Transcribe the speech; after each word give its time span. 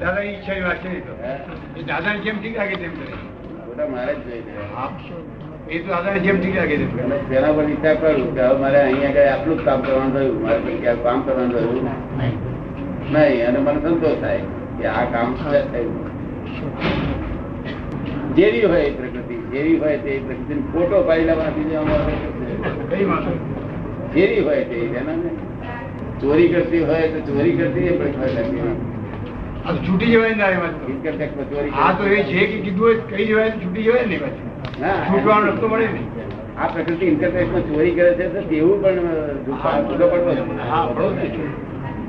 દાદાની 0.00 0.28
ઈચ્છાની 0.28 0.60
વાત 0.60 0.78
છે 0.84 0.90
એ 0.96 1.00
તો. 1.00 1.14
એ 1.80 1.82
દાદાને 1.82 2.18
જેમ 2.18 2.36
ઠીક 2.42 2.56
લાગે 2.58 2.74
તેમ 2.74 2.92
કરે. 2.98 3.16
ખોટા 3.66 3.88
મારે 3.88 4.14
જ 4.14 4.20
જોઈ 4.26 4.42
લેવા. 4.48 4.88
એ 5.70 5.78
તો 5.78 6.18
જેમ 6.18 6.40
ઠીક 6.40 6.56
લાગે 6.56 6.76
તેમ 6.76 6.90
કરે. 6.96 7.36
અને 7.36 7.52
પર 7.52 7.64
વિચાર 7.64 7.94
કરું 7.94 8.34
કે 8.34 8.40
હવે 8.40 8.60
મારે 8.60 8.78
અહીંયા 8.82 9.10
આગળ 9.10 9.30
આટલું 9.32 9.58
જ 9.58 9.64
કામ 9.64 9.80
કરવાનું 9.80 10.14
રહ્યું 10.14 10.42
મારે 10.42 10.76
ક્યાંક 10.80 11.02
કામ 11.02 11.22
કરવાનું 11.22 11.54
રહ્યું 11.54 11.84
નહીં. 11.84 13.46
અને 13.48 13.58
મને 13.58 13.80
સંતોષ 13.82 14.20
થાય 14.20 14.40
કે 14.78 14.86
આ 14.86 15.04
કામ 15.04 15.34
થયું. 15.72 15.96
જેવી 18.36 18.64
હોય 18.64 18.90
પ્રકૃતિ 18.90 19.36
જેવી 19.52 19.78
હોય 19.78 19.96
તે 19.98 20.18
પ્રકૃતિ 20.26 20.54
ફોટો 20.72 21.02
પાયલા 21.02 21.32
લેવાથી 21.32 21.64
દેવામાં 21.64 22.02
અમારે 23.00 23.32
જેવી 24.14 24.40
હોય 24.40 24.64
તે 24.64 24.76
ને 25.06 25.30
ચોરી 26.20 26.48
કરતી 26.48 26.84
હોય 26.90 27.08
તો 27.08 27.20
ચોરી 27.20 27.56
કરતી 27.56 27.80
એ 27.80 27.96
પ્રકૃતિ 27.98 28.97
છૂટી 29.74 30.06
જવાય 30.06 30.34
ને 30.34 30.42
આ 30.42 30.60
વાત 30.60 30.70
તો. 30.70 31.78
આ 31.78 31.92
એ 32.06 32.22
છે. 32.22 32.46
કે 32.46 32.60
કીધું 32.60 32.86
હોય 32.86 32.94
કઈ 32.94 33.24
જવાય 33.24 33.50
છૂટી 33.50 33.82
જવાય 33.82 34.06
ને 34.06 34.16
છૂટવાનો 34.88 35.46
રસ્તો 35.46 35.68
મળે 35.68 35.86
નહીં. 35.86 36.06
આ 36.60 36.66
પ્રકૃતિ 36.66 37.06
ઇન્કમટેક્સમાં 37.06 37.60
ચોરી 37.60 37.90
કરે 37.90 38.14
છે 38.14 38.28
તો 38.28 38.40
તેવું 38.40 38.82
પણ. 38.82 38.94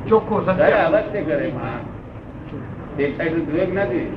ચોખ્ખો 0.10 0.36
અવશ્ય 0.36 1.22
કરે 1.22 1.52
માણસ. 1.52 3.00
એક 3.00 3.18
સાઈડ 3.18 3.34
દ્વેગ 3.34 3.76
નથી. 3.76 4.14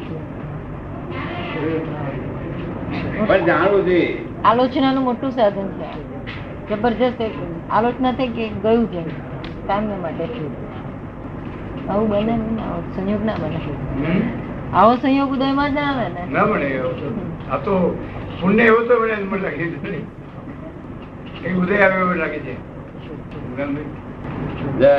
પણ 3.26 3.44
જાણવું 3.44 3.84
જોઈએ 3.84 4.18
આલોચનાનું 4.44 5.04
મોટું 5.04 5.30
સાધન 5.30 5.68
છે. 5.68 6.12
જબરજસ્ત 6.68 7.22
આલોચના 7.70 8.12
થઈ 8.12 8.28
કે 8.28 8.48
ગયું 8.48 8.86
છે. 8.86 9.02
કાયમ 9.66 10.02
માટે. 10.02 10.28
આવું 11.88 12.08
બને 12.10 12.34
સંયોગ 12.94 13.22
ના 13.24 13.36
બને 13.36 13.58
હમ? 13.98 14.22
આવો 14.72 14.92
સંયોગ 14.96 15.30
ઉદયમાં 15.32 15.68
જ 15.68 15.76
ના 15.76 15.88
આવે 15.90 16.06
ને 16.10 16.22
ના 16.30 16.46
મળે 16.46 16.68
આ 17.50 17.58
તો 17.60 17.72
પુણ્ય 18.40 18.64
એવો 18.64 18.80
તો 18.82 18.94
મળે 18.96 19.16
મને 19.22 19.38
લાગે 19.38 19.64
છે 19.74 19.78
કઈ 21.40 21.54
ઉદય 21.56 21.76
આવે 21.80 21.96
એવું 21.96 22.18
લાગે 22.18 22.40
છે? 22.40 22.54
જય. 24.78 24.92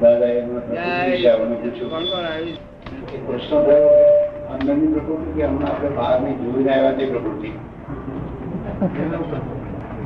દાદા 0.00 0.30
એમાં 0.32 0.62
પ્રશ્ન 3.26 3.60
થયો 3.60 3.90
અંદરની 4.52 4.92
પ્રકૃતિ 4.94 5.30
કે 5.32 5.42
હમણાં 5.42 5.70
આપણે 5.70 5.90
બહારની 5.96 6.34
જોઈને 6.42 6.70
આવ્યા 6.72 6.94
તે 6.94 7.04
પ્રકૃતિ 7.06 7.48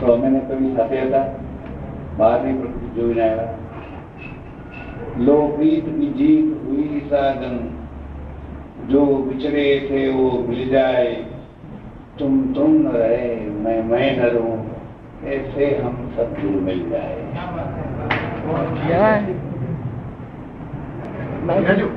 તો 0.04 0.14
અમે 0.14 0.30
ને 0.30 0.42
કવિ 0.48 0.76
સાથે 0.78 1.02
હતા 1.02 1.26
બહારની 2.18 2.54
પ્રકૃતિ 2.54 2.88
જોઈને 2.96 3.24
આવ્યા 3.24 3.58
લોકપ્રીત 5.20 5.88
બીજીત 5.98 6.48
હુઈ 6.64 7.02
સાધન 7.10 7.60
जो 8.90 9.02
विचरे 9.24 9.64
थे 9.90 10.00
वो 10.10 10.28
मिल 10.44 10.62
जाए 10.70 11.10
तुम 12.20 12.38
तुम 12.54 12.72
न 12.76 12.94
रहे 12.94 13.28
मैं 13.58 13.76
मैं 13.84 14.08
न 14.18 14.30
रहूं 14.30 14.56
ऐसे 15.28 15.68
हम 15.78 15.98
सदगुरु 16.16 16.62
मिल 16.62 16.82
जाए 16.90 17.18
જવાન. 18.84 19.26
બીજું? 21.48 21.92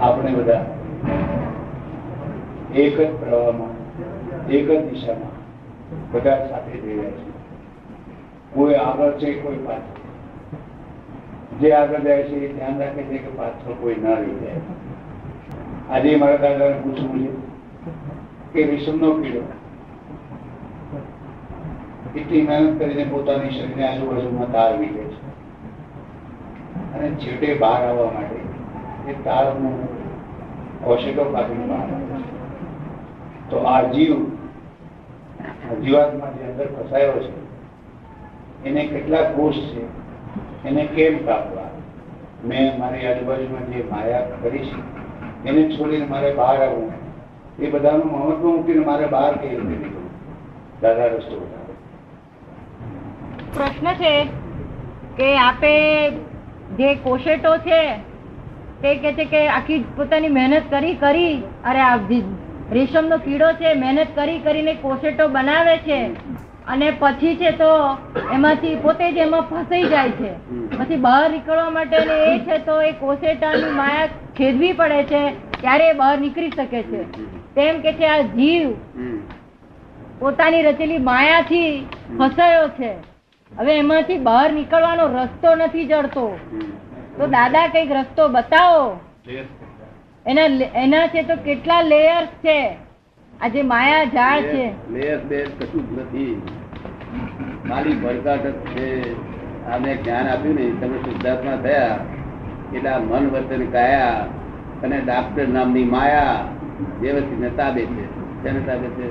આપણે 0.00 0.30
બધા 0.32 0.58
એક 2.76 2.96
જ 2.96 3.08
પ્રવાહમાં 3.20 3.74
એક 4.50 4.66
જ 4.68 4.78
દિશામાં 4.84 5.33
બધા 6.11 6.47
સાથે 6.49 6.71
જઈ 6.71 6.97
રહ્યા 6.97 7.11
છે. 7.11 7.35
કોઈ 8.53 8.73
આગળ 8.73 9.11
છે, 9.11 9.33
કોઈ 9.33 9.57
પાછળ. 9.57 10.05
જે 11.59 11.71
આગળ 11.71 11.99
જાય 11.99 12.23
છે 12.23 12.55
ધ્યાન 12.55 12.79
રાખે 12.79 13.03
છે 13.03 13.17
કે 13.17 13.37
પાછળ 13.37 13.73
કોઈ 13.79 13.95
ના 13.95 14.13
રહી 14.13 14.39
જાય. 14.39 14.55
આજે 15.89 16.15
મારા 16.15 16.37
દાદાને 16.37 16.79
પૂછવું 16.79 17.27
છે 17.27 18.63
કે 18.63 18.71
વિષમનો 18.71 19.11
કીડો 19.11 19.39
એટલી 22.15 22.41
મહેનત 22.41 22.79
કરીને 22.79 23.03
પોતાની 23.03 23.49
શરીરને 23.49 23.87
આજુબાજુમાં 23.87 24.51
તારવી 24.51 24.85
લે 24.85 25.03
છે. 25.03 25.25
અને 26.93 27.09
છેવટે 27.09 27.57
બહાર 27.57 27.83
આવવા 27.83 28.05
માટે 28.05 28.35
એ 29.11 29.15
તારનું 29.23 29.87
કોશેટો 30.83 31.23
કાઢીને 31.23 31.65
બહાર 31.65 31.79
આવે 31.79 32.03
છે. 32.03 33.49
તો 33.49 33.57
આ 33.57 33.81
જીવ 33.81 34.15
જીવાત્મા 35.83 36.31
જે 36.37 36.43
અંદર 36.49 36.67
ફસાયો 36.73 37.19
છે, 37.19 37.33
એને 38.65 38.81
કેટલા 38.87 39.23
કોષ 39.35 39.57
છે, 39.71 39.83
એને 40.65 40.83
કેમ 40.95 41.15
કાપવા? 41.25 41.69
મેં 42.43 42.79
મારી 42.79 43.07
આજુબાજુમાં 43.07 43.73
જે 43.73 43.83
માયા 43.89 44.39
કરી 44.43 44.63
છે, 44.69 44.77
એને 45.45 45.61
છોડીને 45.75 46.07
મારે 46.13 46.29
બહાર 46.39 46.57
આવવું 46.61 46.93
એ 47.59 47.71
બધાનું 47.73 48.09
મહત્વ 48.13 48.43
મૂકીને 48.45 48.85
મારે 48.85 49.05
બહાર 49.07 49.33
કેવી 49.37 49.57
રીતે 49.57 49.69
નીકળવું? 49.69 50.09
દાદા 50.81 51.07
રસ્તો 51.07 51.35
પ્રશ્ન 53.53 53.87
છે 54.01 54.13
કે 55.17 55.27
આપે 55.43 55.73
જે 56.77 56.89
કોશેટો 57.03 57.53
છે, 57.67 57.81
તે 58.81 58.89
કે 59.03 59.13
છે 59.13 59.25
કે 59.25 59.41
આખી 59.49 59.83
પોતાની 59.97 60.33
મહેનત 60.37 60.65
કરી 60.69 60.97
કરી, 61.03 61.35
અરે 61.63 61.81
આ 62.71 63.01
નો 63.01 63.17
કીડો 63.17 63.51
છે 63.53 63.73
મહેનત 63.73 64.07
કરી 64.15 64.39
કરીને 64.39 64.73
કોશેટો 64.73 65.27
બનાવે 65.27 65.77
છે 65.77 66.11
અને 66.67 66.91
પછી 66.99 67.35
છે 67.35 67.51
તો 67.51 67.97
એમાંથી 68.33 68.75
પોતે 68.75 69.11
જ 69.11 69.17
એમાં 69.17 69.41
ફસાઈ 69.41 69.83
જાય 69.83 70.11
છે. 70.11 70.31
પછી 70.77 70.95
બહાર 70.95 71.29
નીકળવા 71.29 71.69
માટે 71.69 71.97
એ 71.97 72.39
છે 72.39 72.57
તો 72.57 72.81
એ 72.81 72.91
કોશેટાની 72.91 73.71
માયા 73.71 74.07
છેદવી 74.07 74.73
પડે 74.73 75.03
છે 75.03 75.29
ત્યારે 75.61 75.89
એ 75.89 75.93
બહાર 75.93 76.19
નીકળી 76.19 76.49
શકે 76.49 76.83
છે. 76.83 77.03
તેમ 77.55 77.81
કે 77.81 77.93
છે 77.93 78.07
આ 78.07 78.21
જીવ 78.21 78.69
પોતાની 80.19 80.61
રચેલી 80.61 80.97
માયાથી 80.97 81.87
ફસાયો 82.19 82.67
છે. 82.67 82.91
હવે 83.51 83.77
એમાંથી 83.77 84.17
બહાર 84.17 84.53
નીકળવાનો 84.53 85.07
રસ્તો 85.07 85.55
નથી 85.55 85.85
જડતો. 85.85 86.39
તો 87.17 87.27
દાદા 87.27 87.67
કંઈક 87.67 87.91
રસ્તો 87.91 88.27
બતાવો. 88.27 88.99
એના 90.27 90.45
એના 90.75 91.07
છે 91.07 91.21
તો 91.23 91.35
કેટલા 91.35 91.81
લેયર્સ 91.81 92.27
છે? 92.27 92.59
આ 93.41 93.47
જે 93.47 93.61
માયા 93.61 94.05
ઝાડ 94.05 94.41
છે. 94.41 94.65
લેસ 94.91 95.19
બેર 95.19 95.47
કશું 95.59 95.83
જ 95.87 95.99
નથી. 95.99 96.41
ખાલી 97.69 97.95
ભડકાટ 97.95 98.43
જ 98.43 98.53
છે. 98.73 98.89
આને 99.65 99.95
જ્ઞાન 99.95 100.27
આપ્યું 100.27 100.55
ને, 100.55 100.65
તમે 100.81 100.97
શુદ્ધાત્મા 100.97 101.55
થયા, 101.55 101.99
એટલે 102.73 102.89
આ 102.89 102.99
મન 102.99 103.29
વર્તન 103.29 103.65
કાયા, 103.65 104.09
અને 104.83 104.97
ડાક્ટર 105.01 105.47
નામની 105.47 105.83
માયા 105.83 106.39
વ્યવસ્થિત 107.01 107.57
તાબે 107.57 107.85
છે 107.85 108.05
તેને 108.43 108.59
તાબે 108.59 108.87
છે 108.87 109.07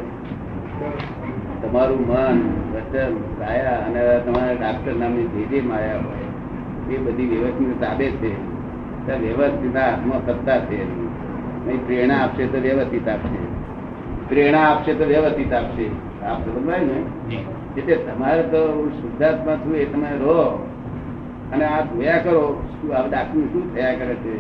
તમારું 1.63 2.07
મન 2.07 2.37
વચન 2.75 3.15
કાયા, 3.39 3.77
અને 3.87 4.01
તમારા 4.27 4.53
ડાક્ટર 4.53 4.95
નામની 4.95 5.27
જે 5.27 5.45
જે 5.45 5.61
માયા 5.61 5.97
હોય, 5.97 6.95
એ 6.95 6.99
બધી 6.99 7.27
વ્યવસ્થિત 7.27 7.81
તાબે 7.81 8.11
છે. 8.11 8.55
વ્યવસ્થિત 9.19 9.77
હાથમાં 9.77 10.27
સત્તા 10.27 10.59
છે. 10.59 10.83
એની. 10.83 11.04
નહીં 11.67 11.87
પ્રેરણા 11.87 12.15
આપશે 12.15 12.47
તો 12.47 12.59
વ્યવસ્થિત 12.59 13.09
આપશે. 13.09 13.65
પ્રેરણા 14.29 14.59
આપશે 14.59 14.95
તો 14.95 15.05
વ્યવસ્થિત 15.05 15.53
આપશે. 15.53 15.87
આપ 16.25 16.41
સમજાય 16.41 16.81
ને? 16.81 17.37
એટલે 17.77 17.97
તમારે 17.97 18.43
તો 18.43 18.91
શુદ્ધાત્મા 18.91 19.57
છું 19.57 19.77
એ 19.77 19.85
તમે 19.85 20.07
રહો. 20.19 20.69
અને 21.53 21.65
આ 21.65 21.81
જોયા 21.81 22.19
કરો 22.19 22.69
શું 22.73 22.97
આ 22.97 23.07
ડાક્ટર 23.07 23.41
શું 23.41 23.75
થયા 23.75 23.95
કરે 23.95 24.15
છે? 24.15 24.37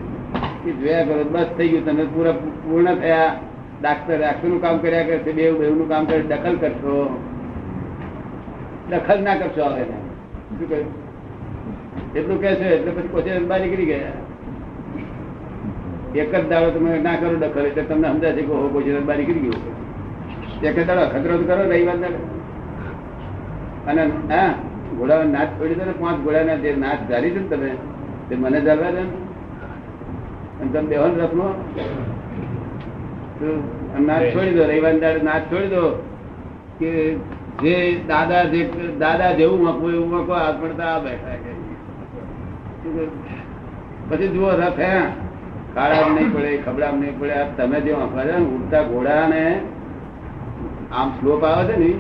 એ 0.69 0.73
જોયા 0.73 1.05
કરો 1.05 1.25
બસ 1.25 1.47
થઈ 1.59 1.69
ગયું. 1.69 1.85
તમે 1.87 2.05
પૂરા 2.05 2.33
પૂર્ણ 2.33 2.95
થયા. 2.95 3.37
ડાક્ટર 3.83 4.19
ડાક્ટરનું 4.19 4.63
કામ 4.63 4.79
કર્યા 4.79 5.03
કરે 5.03 5.19
છે 5.19 5.33
બે 5.33 5.53
બેવનું 5.53 5.89
કામ 5.89 6.05
કરે 6.05 6.23
દખલ 6.23 6.57
કરશો. 6.57 7.23
દખલ 8.91 9.23
ના 9.23 9.35
કરશો 9.35 9.65
હવે. 9.65 9.85
શું 9.85 10.69
કહ્યું? 10.69 11.05
એટલું 12.15 12.41
કહેશો 12.41 12.65
એટલે 12.65 12.91
પછી 12.91 13.09
પછી 13.13 13.31
અંબા 13.31 13.59
નીકળી 13.59 13.87
ગયા. 13.87 14.13
એક 16.15 16.31
જ 16.33 16.43
દાડો 16.49 16.69
તમે 16.71 16.91
ના 17.01 17.17
કરો 17.17 17.37
દખલ 17.37 17.67
એટલે 17.67 17.83
તમને 17.85 18.09
સમજાય 18.09 18.35
છે 18.35 18.43
કે 18.43 18.53
હો 18.53 18.69
કોઈ 18.69 19.01
બહાર 19.01 19.17
નીકળી 19.19 19.45
ગયું 19.45 19.63
એક 20.63 20.77
જ 20.77 20.85
દાડો 20.85 21.03
અખતરો 21.07 21.35
કરો 21.41 21.63
રવિવાર 21.65 21.99
દાડો 21.99 22.21
અને 23.87 24.03
હા 24.31 24.51
ઘોડા 24.97 25.25
નાચ 25.27 25.49
છોડી 25.59 25.77
દો 25.77 25.85
ને 25.85 25.95
પાંચ 25.95 26.19
ઘોડાના 26.25 26.63
જે 26.63 26.71
નાચ 26.77 27.01
ધારી 27.09 27.33
છે 27.33 27.41
ને 27.41 27.49
તમે 27.51 27.71
તે 28.29 28.35
મને 28.37 28.59
જાળવા 28.61 28.93
દે 28.93 29.03
અને 30.57 30.69
તમે 30.71 30.87
બેહો 30.89 31.07
ને 31.09 31.17
રથમાં. 31.21 31.55
નાચ 34.01 34.23
છોડી 34.33 34.55
દો 34.55 34.63
રવિવાર 34.65 34.95
દાડે 35.01 35.21
નાચ 35.23 35.43
છોડી 35.51 35.71
દો 35.71 35.83
કે 36.79 36.91
જે 37.63 37.75
દાદા 38.09 38.45
જે 38.47 38.61
દાદા 38.99 39.33
જેવું 39.35 39.61
મકવું 39.67 39.93
એવું 39.95 40.09
મકો 40.15 40.33
આ 40.35 40.53
પડતા 40.55 40.91
આ 40.91 41.01
બેઠા 41.01 41.37
પછી 44.09 44.29
જુઓ 44.29 44.51
રથ 44.53 44.81
હે. 44.85 44.95
કાળા 45.75 46.09
નહીં 46.09 46.33
પડે 46.35 46.51
ખબડા 46.65 46.93
નહીં 46.99 47.15
પડે 47.21 47.35
આ 47.39 47.47
તમે 47.57 47.79
જે 47.81 47.93
વાપરા 47.93 48.25
છે 48.25 48.35
ને 48.39 48.47
ઉડતા 48.57 48.83
ઘોડા 48.91 49.25
ને 49.29 49.43
આમ 50.91 51.09
સ્લોપ 51.17 51.43
આવે 51.45 51.65
છે 51.71 51.77
ને 51.79 51.91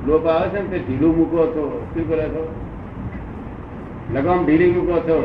સ્લોપ 0.00 0.26
આવે 0.26 0.48
છે 0.48 0.58
ને 0.62 0.68
તે 0.68 0.78
ઢીલું 0.78 1.12
મૂકો 1.18 1.46
છો. 1.54 1.64
શું 1.94 2.04
કરે 2.08 2.26
છો? 2.34 2.42
લગમ 4.14 4.40
ઢીલી 4.44 4.72
મૂકો 4.72 4.96
છો. 5.08 5.18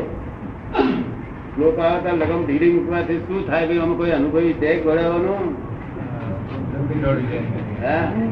સ્લોપ 1.54 1.78
આવે 1.78 1.98
તો 2.04 2.16
લગમ 2.16 2.40
ઢીલી 2.44 2.72
મૂકવાથી 2.76 3.20
શું 3.26 3.44
થાય? 3.46 3.66
ભાઈ 3.66 3.82
અમે 3.88 3.94
કોઈ 3.96 4.14
અનુભવી 4.20 4.54
છે 4.62 4.70
ઘોડાવાનું 4.84 5.44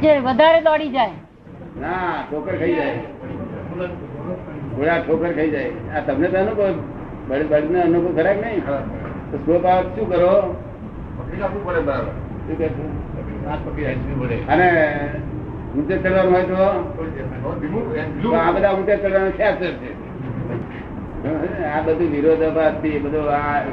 જાય 0.03 0.21
વધારે 0.21 0.61
દોડી 0.65 0.93
જાય. 0.97 1.17
ના 1.81 2.17
ઠોકર 2.31 2.55
ખાઈ 2.59 2.75
જાય. 2.75 2.99
ઘોડા 4.77 4.99
ઠોકર 4.99 5.31
ખાઈ 5.37 5.51
જાય. 5.51 5.73
આ 5.95 6.01
તમને 6.01 6.29
તો 6.29 6.39
અનુભવ 6.39 6.63
બળી 7.29 7.49
બળીને 7.53 7.81
અનુભવ 7.83 8.09
ખરા 8.17 8.35
કે 8.35 8.41
નહીં? 8.47 8.63
તો 9.33 9.39
શું 9.39 10.09
કરો? 10.09 10.57
અને 14.49 14.69
ઊંચે 15.77 15.95
ચડવાનું 15.97 16.33
હોય 16.33 16.45
તો. 16.45 16.57
આ 18.37 18.53
બધા 18.53 18.73
ઊંચે 18.73 18.95
ચડવાનું 18.97 19.33
ખેંચર 19.33 19.73
છે 19.73 19.91
આ 21.65 21.81
બધું 21.81 22.11
વિરોધાભાસથી 22.11 22.99
બધું 22.99 23.29
આ 23.29 23.65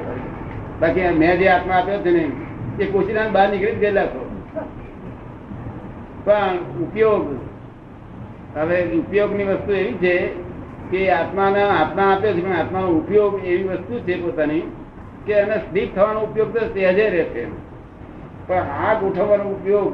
બાકી 0.81 1.11
મેં 1.17 1.39
જે 1.39 1.49
આત્મા 1.49 1.75
આપ્યો 1.75 1.99
છે 1.99 2.11
ને 2.11 2.23
એ 2.79 2.85
કોશીના 2.85 3.29
બહાર 3.29 3.49
નીકળી 3.49 3.75
જ 3.75 3.79
ગયેલા 3.79 4.07
છો. 4.07 4.21
પણ 6.25 6.55
ઉપયોગ 6.81 7.25
હવે 8.55 8.77
ઉપયોગની 8.93 9.43
વસ્તુ 9.43 9.71
એવી 9.71 9.93
છે 9.93 10.13
કે 10.91 10.99
આત્માના 11.11 11.69
આત્મા 11.71 12.11
આપ્યો 12.11 12.33
છે 12.33 12.41
પણ 12.41 12.55
આત્માનો 12.55 12.89
ઉપયોગ 12.89 13.33
એવી 13.45 13.63
વસ્તુ 13.63 13.93
છે 13.99 14.13
પોતાની 14.15 14.63
કે 15.25 15.33
એને 15.33 15.57
સ્લીપ 15.57 15.95
થવાનો 15.95 16.19
ઉપયોગ 16.19 16.49
તો 16.57 16.61
સહેજે 16.73 17.05
રહેશે. 17.09 17.43
પણ 18.47 18.57
આ 18.85 18.93
ગોઠવવાનો 18.93 19.43
ઉપયોગ 19.43 19.93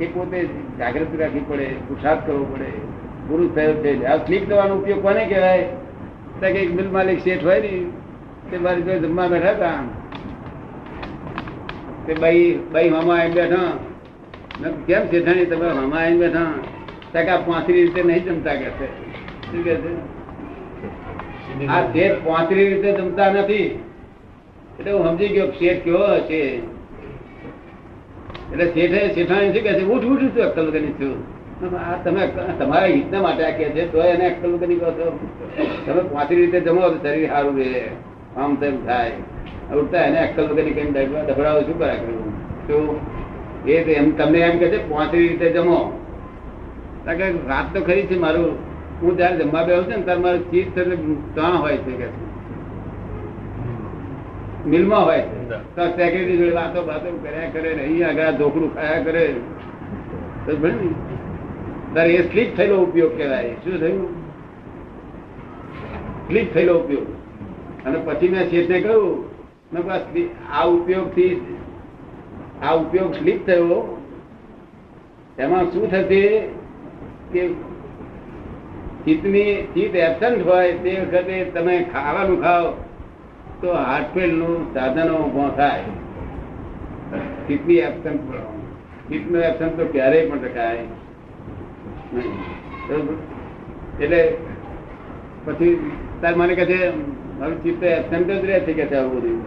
એ 0.00 0.06
પોતે 0.06 0.38
જાગૃતિ 0.78 1.16
રાખવી 1.16 1.44
પડે 1.48 1.66
પુરુષાર્થ 1.88 2.26
કરવો 2.26 2.44
પડે. 2.44 2.70
ગુરુ 3.28 3.48
થયો 3.54 3.74
છે 3.74 4.04
આ 4.04 4.16
સ્લીપ 4.16 4.48
થવાનો 4.50 4.74
ઉપયોગ 4.74 5.02
કોને 5.02 5.22
કહેવાય? 5.24 5.62
તો 6.40 6.46
કે 6.46 6.58
એક 6.64 6.74
મિલ 6.74 6.88
માલિક 6.90 7.18
શેઠ 7.18 7.44
હોય 7.44 7.60
ને, 7.60 7.72
તે 8.50 8.58
મારી 8.58 8.82
જોડે 8.82 8.98
જમવા 8.98 9.28
બેઠા 9.28 9.50
હતા. 9.50 9.80
તે 12.06 12.14
બાઈ 12.14 12.58
બાઈ 12.72 12.90
મામા 12.90 13.14
આવીને 13.14 13.34
બેઠા. 13.34 13.72
કેમ 14.86 15.02
શેઠાણી 15.10 15.46
તમે 15.46 15.72
મામા 15.72 15.96
આવીને 15.96 16.18
બેઠા? 16.18 16.52
આ 17.32 17.36
પાંચરી 17.46 17.82
રીતે 17.82 18.02
નહીં 18.02 18.24
જમતા 18.24 18.54
કે 18.54 18.68
શું 19.50 19.64
કે 19.64 19.74
છે? 19.82 19.92
આ 21.66 21.82
શેઠ 21.92 22.24
પાંચરી 22.24 22.68
રીતે 22.74 22.90
જમતા 22.92 23.30
નથી. 23.32 23.68
એટલે 24.78 24.92
હું 24.92 25.04
સમજી 25.04 25.28
ગયો 25.28 25.50
શેઠ 25.50 25.82
કેવો 25.84 26.04
હશે 26.16 26.40
એટલે 28.52 28.66
શેઠે, 28.66 29.00
શેઠાણી 29.14 29.52
શું 29.52 29.62
કે 29.62 29.72
છે? 29.78 29.84
ઉઠ 29.84 30.04
ઉઠ 30.04 30.34
તું 30.34 30.44
અક્કલ 30.44 30.66
વગરની 30.66 30.92
છું. 30.92 31.16
આ 31.78 31.96
તમે 32.04 32.26
તમારા 32.58 32.86
હિતના 32.86 33.22
માટે 33.22 33.42
આ 33.44 33.56
કે 33.56 33.64
છે, 33.64 33.92
તો 33.92 34.02
એને 34.02 34.24
અક્કલ 34.30 34.52
વગરની 34.52 34.74
કહો 34.74 34.90
છો. 34.90 35.06
તમે 35.86 36.02
પાંચી 36.12 36.34
રીતે 36.34 36.60
જમો 36.60 36.92
શરીર 37.02 37.28
સારું 37.28 37.58
રહે. 37.58 37.82
આમ 38.36 38.54
તેમ 38.54 38.86
થાય. 38.86 39.10
ઉઠતા 39.76 40.04
એને 40.04 40.18
અક્કલ 40.18 40.46
વગરની 40.46 40.70
કઈ 40.70 40.86
ડબડાવો 40.92 41.60
શું 41.60 41.78
કર્યા 41.78 41.94
કરવું 41.94 42.30
શું? 42.66 43.66
એ 43.66 43.76
એમ, 43.94 44.06
તમને 44.16 44.38
એમ 44.38 44.58
કે 44.58 44.68
છે 44.68 44.78
પાંચી 44.90 45.28
રીતે 45.28 45.50
જમો. 45.50 45.80
કારણ 47.04 47.18
કે 47.18 47.28
રાત 47.48 47.74
તો 47.74 47.80
ખરી 47.80 48.06
છે 48.06 48.16
મારું. 48.18 48.48
હું 49.02 49.16
ત્યારે 49.16 49.36
જમવા 49.36 49.64
બેહું 49.64 49.84
છું 49.84 49.94
ને, 49.96 50.02
ત્યારે 50.02 50.20
મારું 50.20 50.50
ચીજ 50.50 50.66
છે 50.66 50.84
ત્યાં 51.34 51.60
હોય 51.62 51.76
છે 51.76 51.92
કે 51.92 52.06
છે. 52.06 52.27
મિલમાં 54.68 55.04
હોય 55.04 55.22
તો 55.76 55.84
સેક્રેટરી 55.96 56.38
જોડે 56.40 56.54
વાતો 56.60 56.80
વાતો 56.86 57.08
કર્યા 57.24 57.50
કરે 57.52 57.70
ને 57.74 57.82
અહીં 57.82 58.08
આગળ 58.08 58.32
ઢોકળું 58.38 58.70
ખાયા 58.74 59.04
કરે. 59.06 59.24
તારે 61.94 62.10
એ 62.14 62.22
સ્લીપ 62.30 62.50
થયેલો 62.56 62.76
ઉપયોગ 62.82 63.12
કહેવાય. 63.18 63.52
શું 63.64 63.76
થયું? 63.80 64.08
સ્લીપ 66.28 66.48
થયેલો 66.54 66.74
ઉપયોગ. 66.80 67.06
અને 67.86 67.98
પછી 68.04 68.28
મેં 68.28 68.50
શેઠને 68.50 68.78
કહ્યું 68.80 69.14
મેં 69.72 69.82
આ 70.54 70.64
ઉપયોગથી 70.66 71.32
આ 72.62 72.74
ઉપયોગ 72.74 73.12
સ્લીપ 73.14 73.40
થયો. 73.46 73.80
એમાં 75.38 75.64
શું 75.72 75.84
થશે 75.90 76.22
કે 77.32 77.42
ચિત્તની 79.04 79.52
ચિત્ત 79.74 79.94
એબસન્ટ 79.96 80.40
હોય 80.46 80.72
તે 80.84 80.92
વખતે 81.00 81.36
તમે 81.54 81.74
ખાવાનું 81.92 82.38
ખાઓ. 82.42 82.68
તો 83.60 83.72
હાર્ટફેલનું 83.72 84.74
સાધનો 84.74 85.14
ઊભો 85.14 85.48
થાય. 85.56 85.82
ચિત્તની 87.48 87.74
એબસન્ટ 87.74 88.34
ચિત્તનું 89.08 89.42
એબસન્ટ 89.42 89.76
તો 89.76 89.86
ક્યારેય 89.86 90.30
પણ 90.30 90.38
રખાય 90.40 90.78
એટલે 94.00 94.36
પછી 95.44 95.90
તાર 96.22 96.34
મને 96.34 96.54
કહે 96.54 96.66
છે 96.66 96.86
હવે 97.40 97.54
ચિત્ત 97.54 97.82
એબસન્ટ 97.82 98.26
જ 98.26 98.44
રહે 98.44 98.60
છે 98.60 98.72
કે 98.72 98.96
આવું 98.96 99.16
બધું? 99.16 99.42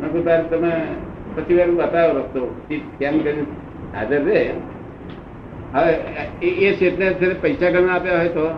મેં 0.00 0.12
કહું 0.12 0.24
તાર 0.24 0.42
તમે 0.42 0.86
પછી 1.34 1.54
વાર 1.54 1.70
બતાવો 1.70 2.18
રસ્તો. 2.18 2.60
ચિત્ત 2.68 2.98
કેમ 2.98 3.22
કરી 3.22 3.46
હાજર 3.94 4.24
રહે. 4.24 4.50
હવે 5.72 5.92
એ- 6.42 6.90
ને 6.98 7.34
પૈસા 7.40 7.70
ઘણા 7.70 7.94
આપ્યા 7.94 8.18
હોય 8.18 8.28
તો? 8.28 8.48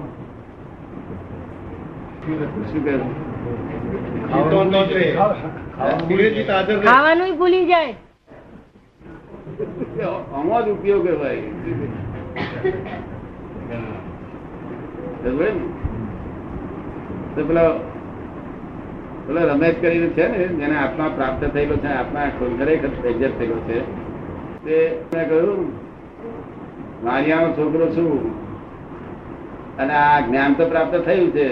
શું 2.73 2.85
કહે 2.85 3.24
ખાવાનું 6.85 7.33
ભૂલી 7.35 7.67
જાય 7.67 7.95
આમાં 10.33 10.71
ઉપયોગ 10.71 11.07
પેલો 17.35 17.67
પેલો 19.27 19.41
રમેશ 19.49 19.79
કરીને 19.81 20.09
છે 20.11 20.25
ને 20.29 20.39
જેને 20.55 20.77
આત્મા 20.77 21.11
પ્રાપ્ત 21.11 21.43
થયેલો 21.49 21.77
છે 21.77 21.91
આત્મા 21.91 22.27
ખરેખર 22.39 22.91
એક્ઝેક્ટ 23.05 23.39
થયેલો 23.39 23.59
છે 23.67 23.79
તે 24.65 24.77
મેં 25.13 25.25
કહ્યું 25.29 25.63
મારિયાનો 27.05 27.49
છોકરો 27.53 27.87
છું 27.89 28.19
અને 29.79 29.95
આ 29.97 30.19
જ્ઞાન 30.23 30.53
તો 30.55 30.65
પ્રાપ્ત 30.67 30.95
થયું 31.03 31.33
છે 31.33 31.47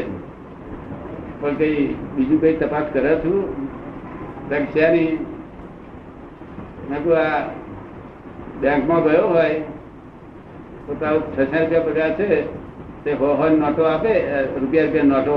પણ 1.42 1.56
કઈ 1.60 1.78
બીજું 2.16 2.38
કઈ 2.40 2.56
તપાસ 2.60 2.86
કરે 2.94 3.12
છું? 3.22 3.38
છે 4.48 4.58
કહ્યું 6.88 7.16
આ 7.18 7.40
બેંકમાં 8.62 9.02
ગયો 9.04 9.28
હોય, 9.28 9.58
તો 10.86 10.92
તારો 11.00 11.18
છ 11.34 11.38
છ 11.50 11.52
રૂપિયા 11.52 11.86
પગાર 11.86 12.10
છે, 12.18 12.28
તે 13.04 13.10
હો 13.20 13.28
હો 13.38 13.46
નોટો 13.56 13.82
આપે 13.90 14.12
રૂપિયા 14.60 14.86
રૂપિયા 14.86 15.10
નોટો. 15.12 15.36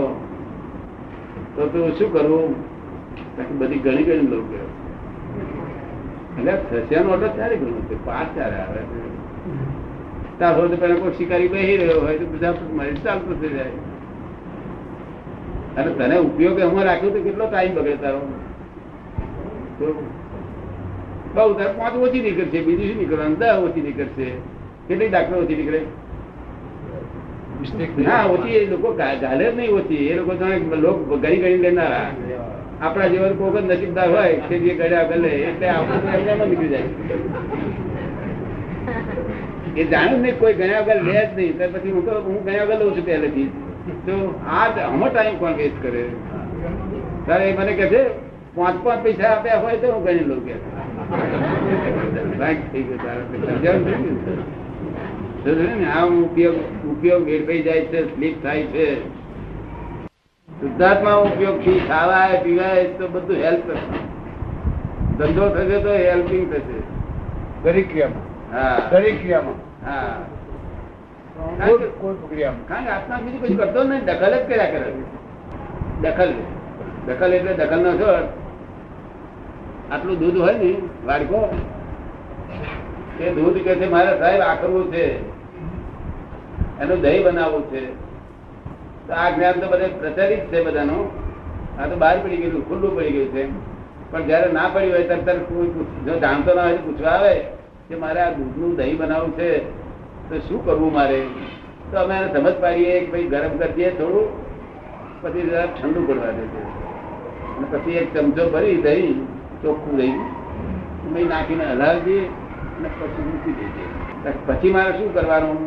તો 1.55 1.61
તું 1.73 1.95
શું 1.97 2.09
કરવું 2.13 2.55
બાકી 3.37 3.57
બધી 3.59 3.83
ઘણી 3.85 4.05
ઘણી 4.09 4.29
લોકો 4.33 4.55
એટલે 6.37 6.53
છ 6.69 6.91
છ 6.91 6.93
નોટો 7.09 7.27
ત્યારે 7.35 7.55
ગણું? 7.57 7.83
છે 7.89 7.95
પાંચ 8.05 8.29
ત્યારે 8.35 8.57
આવે. 8.63 8.81
તાર 10.39 10.51
હોય 10.57 10.69
તો 10.69 10.77
પેલા 10.77 11.01
કોઈ 11.01 11.17
શિકારી 11.17 11.51
બેસી 11.53 11.77
રહ્યો 11.81 12.01
હોય, 12.05 12.17
તો 12.19 12.25
બધા 12.33 12.53
મરી 12.77 13.03
ચાલતું 13.05 13.35
થઈ 13.41 13.53
જાય. 13.57 13.94
અને 15.77 15.89
તને 15.99 16.15
ઉપયોગ 16.27 16.59
હું 16.73 16.83
રાખ્યું 16.89 17.13
તો 17.15 17.19
કેટલો 17.27 17.45
ટાઈમ 17.51 17.73
બગડે 17.77 17.97
તારો? 18.03 18.19
બહુ 21.35 21.51
તાર 21.59 21.69
પાંચ 21.79 21.95
ઓછી 22.07 22.23
નીકળશે 22.25 22.59
બીજું 22.67 22.87
શું 22.89 22.97
નીકળવાનું? 23.01 23.37
દસ 23.41 23.57
ઓછી 23.67 23.85
નીકળશે. 23.87 24.27
કેટલી 24.87 25.09
ડાક્ટર 25.09 25.37
ઓછી 25.43 25.57
નીકળે? 25.59 25.81
ના 28.07 28.23
ઓછી 28.35 28.55
એ 28.57 28.61
લોકો 28.73 28.89
ગાલે 29.01 29.45
જ 29.45 29.53
નહીં 29.57 29.71
ઓછી. 29.79 30.03
એ 30.11 30.13
લોકો 30.19 30.33
લોક 30.85 30.97
ગણી 31.23 31.39
ગણી 31.43 31.61
લેનારા. 31.65 32.09
આપણા 32.85 33.09
જીવન 33.11 33.35
કોક 33.39 33.55
જ 33.57 33.57
નસીબદાર 33.67 34.09
હોય 34.15 34.35
કે 34.47 34.55
જે 34.63 34.71
ગળ્યા 34.79 35.09
ગલે 35.11 35.31
એટલે 35.49 35.67
આપણું 35.75 36.49
નીકળી 36.49 36.71
જાય. 36.73 36.89
એ 39.75 39.83
જાણું 39.91 40.19
નહીં 40.23 40.37
કોઈ 40.41 40.55
ગણ્યા 40.59 40.85
વગર 40.87 40.99
લે 41.07 41.13
જ 41.13 41.29
નહીં. 41.37 41.53
ત્યાર 41.57 41.71
પછી 41.75 41.93
હું 41.95 42.03
તો 42.07 42.11
હું 42.25 42.41
ગણ્યા 42.45 42.67
વગર 42.69 42.79
લઉં 42.81 42.93
છું 42.97 43.05
પહેલેથી 43.11 43.49
તો 43.85 44.41
આ 44.49 44.67
ટાઈમ 44.67 45.37
કોણ 45.37 45.53
વેસ્ટ 45.53 45.81
કરે? 45.81 46.09
તારે 47.27 47.55
મને 47.59 47.73
કહે 47.73 47.87
છે 47.87 48.05
પાંચ 48.55 48.85
પાંચ 48.85 49.03
પૈસા 49.03 49.27
આપ્યા 49.27 49.59
હોય 49.59 49.77
તો 49.77 49.91
હું 49.91 50.03
ગણી 50.03 50.19
લઉં 50.19 50.45
કે. 50.45 50.53
Right 52.39 52.59
થઈ 52.71 52.83
ગયું 52.83 53.03
તારે. 53.03 53.23
ને? 53.23 53.37
સમજાયું 55.43 56.25
ઉપયોગ 56.25 56.55
ઉપયોગ 56.91 57.23
વેડફાઈ 57.23 57.61
જાય 57.61 57.81
છે 57.81 58.15
સ્લીપ 58.15 58.43
થાય 58.43 58.63
છે. 58.63 59.01
શુદ્ધાત્મા 60.59 61.13
ઉપયોગથી 61.13 61.79
ખાવાય 61.79 62.43
પીવાય 62.43 62.83
તો 62.83 63.07
બધું 63.07 63.37
હેલ્પ 63.37 63.71
થશે. 63.71 63.99
ધંધો 65.17 65.49
થશે 65.49 65.79
તો 65.79 65.89
હેલ્પિંગ 65.89 66.51
થશે. 66.51 66.83
દરેક 67.63 67.89
ક્રિયામાં. 67.89 68.55
હા. 68.55 68.79
દરેક 68.91 69.19
ક્રિયામાં. 69.19 69.55
હા. 69.85 70.17
આટલું 71.39 72.29
દૂધ 80.19 80.37
હોય 80.37 80.53
ને, 80.53 80.75
વાડકો? 81.05 81.61
એ 83.19 83.29
દૂધ 83.29 83.57
કે 83.57 83.75
છે, 83.75 83.89
મારે 83.89 84.19
સાહેબ 84.19 84.41
આકરવું 84.41 84.93
છે. 84.93 85.29
એનું 86.81 87.01
દહીં 87.01 87.23
બનાવવું 87.23 87.71
છે. 87.71 87.93
તો 89.07 89.13
આ 89.13 89.29
જ્ઞાન 89.29 89.53
તો 89.53 89.67
બધે 89.67 89.87
પ્રચલિત 89.87 90.39
છે 90.39 90.63
બધાનું. 90.63 91.11
આ 91.81 91.87
તો 91.87 91.95
બહાર 91.95 92.19
પડી 92.19 92.37
ગયું, 92.37 92.69
ખુલ્લું 92.69 92.95
પડી 92.95 93.11
ગયું 93.11 93.27
છે. 93.27 93.49
પણ 94.11 94.23
જયારે 94.23 94.51
ના 94.51 94.69
પડ્યું 94.73 94.93
હોય, 94.93 95.03
ત્યારે 95.03 95.21
તરત 95.21 95.39
કોઈ 95.39 95.67
જો 96.05 96.19
જાણતો 96.19 96.53
ના 96.55 96.63
હોય 96.63 96.77
પૂછવા 96.77 97.09
આવે 97.09 97.39
કે 97.89 97.95
મારે 97.95 98.21
આ 98.21 98.29
દૂધનું 98.29 98.75
દહીં 98.75 98.97
બનાવવું 98.97 99.31
છે. 99.31 99.84
તો 100.29 100.39
શું 100.39 100.65
કરવું 100.65 100.93
મારે? 100.93 101.19
તો 101.91 101.97
અમે 102.03 102.15
એને 102.15 102.27
સમજ 102.33 102.55
પાડીએ 102.61 102.99
કે 102.99 103.11
ભાઈ 103.11 103.29
ગરમ 103.33 103.57
કરી 103.57 103.73
દઈએ 103.73 103.89
થોડું, 103.89 104.27
પછી 105.21 105.41
જરા 105.41 105.65
ઠંડુ 105.65 106.05
પડવા 106.07 106.33
દેજે. 106.37 106.61
અને 107.57 107.65
પછી 107.71 107.97
એક 108.01 108.13
ચમચો 108.13 108.43
ભરી 108.49 108.81
દહીં, 108.81 109.17
ચોખ્ખું 109.61 109.97
દહીં 109.97 110.19
મેં 111.13 111.27
નાખીને 111.27 111.65
હલાવજે 111.65 112.17
અને 112.77 112.89
પછી 112.99 113.25
મૂકી 113.27 113.55
દેજે. 113.59 113.83
પછી 114.47 114.71
મારે 114.71 114.91
શું 114.97 115.13
કરવાનું? 115.13 115.61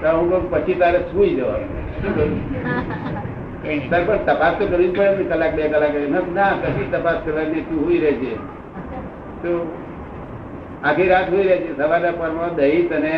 તો 0.00 0.08
હું 0.16 0.30
કહું 0.30 0.50
પછી 0.50 0.74
તારે 0.74 0.98
સુઈ 0.98 1.34
જવાનું. 1.34 1.70
શું 2.02 2.12
કહ્યું 2.16 3.80
સર 3.90 4.02
પણ 4.06 4.18
તપાસ 4.26 4.54
તો 4.58 4.66
કરવી 4.66 4.88
પડે 4.88 5.16
ને 5.18 5.24
કલાક, 5.30 5.52
બે 5.56 5.68
કલાક. 5.68 5.94
ના 6.34 6.52
પછી 6.62 6.88
તપાસ 6.92 7.18
કરવાની 7.24 7.66
તું 7.70 7.88
રહે 7.88 7.98
રહેજે. 8.04 8.32
તો 9.42 9.50
આખી 10.86 11.08
રાત 11.08 11.28
હુઈ 11.32 11.42
રહેજે 11.42 11.72
સવારના 11.76 12.10
પરમાં 12.10 12.54
દહીં 12.54 12.88
તને 12.88 13.14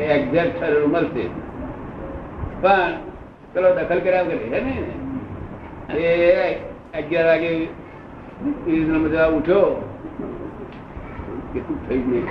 એક્ઝેક્ટ 0.00 0.62
મળશે. 0.86 1.24
પણ 2.60 2.92
પેલો 3.52 3.68
દખલ 3.74 4.00
કર્યા 4.00 4.22
વગર 4.22 4.40
છે 4.52 4.60
ને? 4.60 4.74
એ 5.98 6.54
અગિયાર 6.98 7.26
વાગે 7.26 7.52
બધા 9.04 9.26
ઉઠ્યો. 9.26 9.84
કેટલું 11.52 11.78
થઈ 11.88 11.98
ગયું 11.98 12.24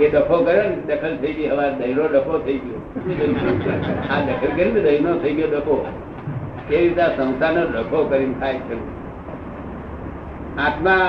એ 0.00 0.08
ડફો 0.08 0.36
કર્યો 0.44 0.62
ને, 0.62 0.76
દખલ 0.76 1.16
થઈ 1.16 1.32
ગઈ. 1.32 1.48
હવે 1.48 1.66
દહીનો 1.78 2.04
ડફો 2.06 2.38
થઈ 2.38 2.58
ગયો. 2.58 2.80
આ 4.10 4.20
દખલ 4.20 4.52
કરી 4.56 4.72
ને 4.72 4.80
દહીનો 4.80 5.18
થઈ 5.18 5.34
ગયો 5.34 5.48
ડફો. 5.48 5.76
એ 6.70 6.76
રીતે 6.76 7.02
આ 7.02 7.16
સંસારનો 7.16 7.64
ડફો 7.78 8.04
કરીને 8.10 8.34
થાય 8.40 8.54
છે? 8.54 9.03
આત્મા 10.58 11.00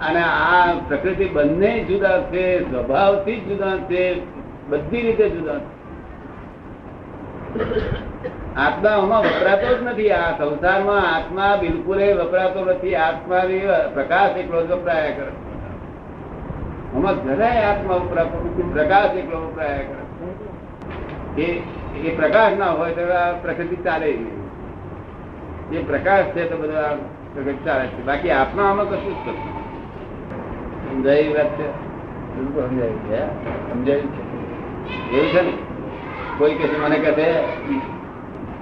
અને 0.00 0.22
આ 0.22 0.74
પ્રકૃતિ 0.88 1.24
બંને 1.24 1.84
જુદા 1.84 2.18
છે, 2.30 2.44
સ્વભાવથી 2.70 3.40
જુદા 3.40 3.76
છે, 3.90 4.02
બધી 4.68 5.02
રીતે 5.02 5.28
જુદા 5.30 5.58
છે. 5.58 5.72
આત્મા 8.56 8.90
આમાં 8.90 9.22
વપરાતો 9.22 9.68
જ 9.76 9.82
નથી. 9.82 10.12
આ 10.12 10.36
સંસારમાં 10.38 11.02
આત્મા 11.14 11.56
બિલકુલ 11.60 12.00
વપરાતો 12.20 12.64
નથી. 12.64 12.94
આત્મા 12.96 13.42
પ્રકાશ 13.94 14.36
એકલો 14.36 14.66
જ 14.66 14.70
વપરાયા 14.70 15.16
કરે 15.18 15.32
આમાં 16.94 17.16
જરાય 17.24 17.62
આત્મા 17.70 17.94
વપરાતો 17.94 18.36
નથી. 18.44 18.72
પ્રકાશ 18.72 19.16
એકલો 19.16 19.38
વપરાયા 19.46 19.88
કરે 19.90 20.02
એ 21.42 21.46
એ 22.04 22.16
પ્રકાશ 22.16 22.54
ના 22.58 22.70
હોય 22.78 22.92
તો 22.92 23.02
પ્રકૃતિ 23.42 23.76
ચાલે 23.76 24.06
નહીં. 24.06 24.42
એ 25.72 25.82
પ્રકાશ 25.82 26.24
છે 26.34 26.42
તો 26.50 26.56
બધું 26.56 27.00
આ 27.34 27.54
ચાલે 27.64 27.86
છે. 27.86 28.02
બાકી 28.06 28.30
આત્મા 28.30 28.62
આમાં 28.62 28.90
કશું 28.90 29.14
જ 29.14 29.28
નથી. 29.28 29.52
સમજાય 30.90 31.28
વાત 31.28 31.50
છે 31.58 31.66
સમજાયું 32.34 32.98
છે 32.98 33.20
સમજાયું 33.72 34.06
છે. 34.06 34.22
એવું 35.16 35.28
છે 35.28 35.42
ને? 35.42 35.52
કોઈ 36.38 36.54
કે 36.54 36.66
મને 36.78 36.98
કહે 36.98 37.12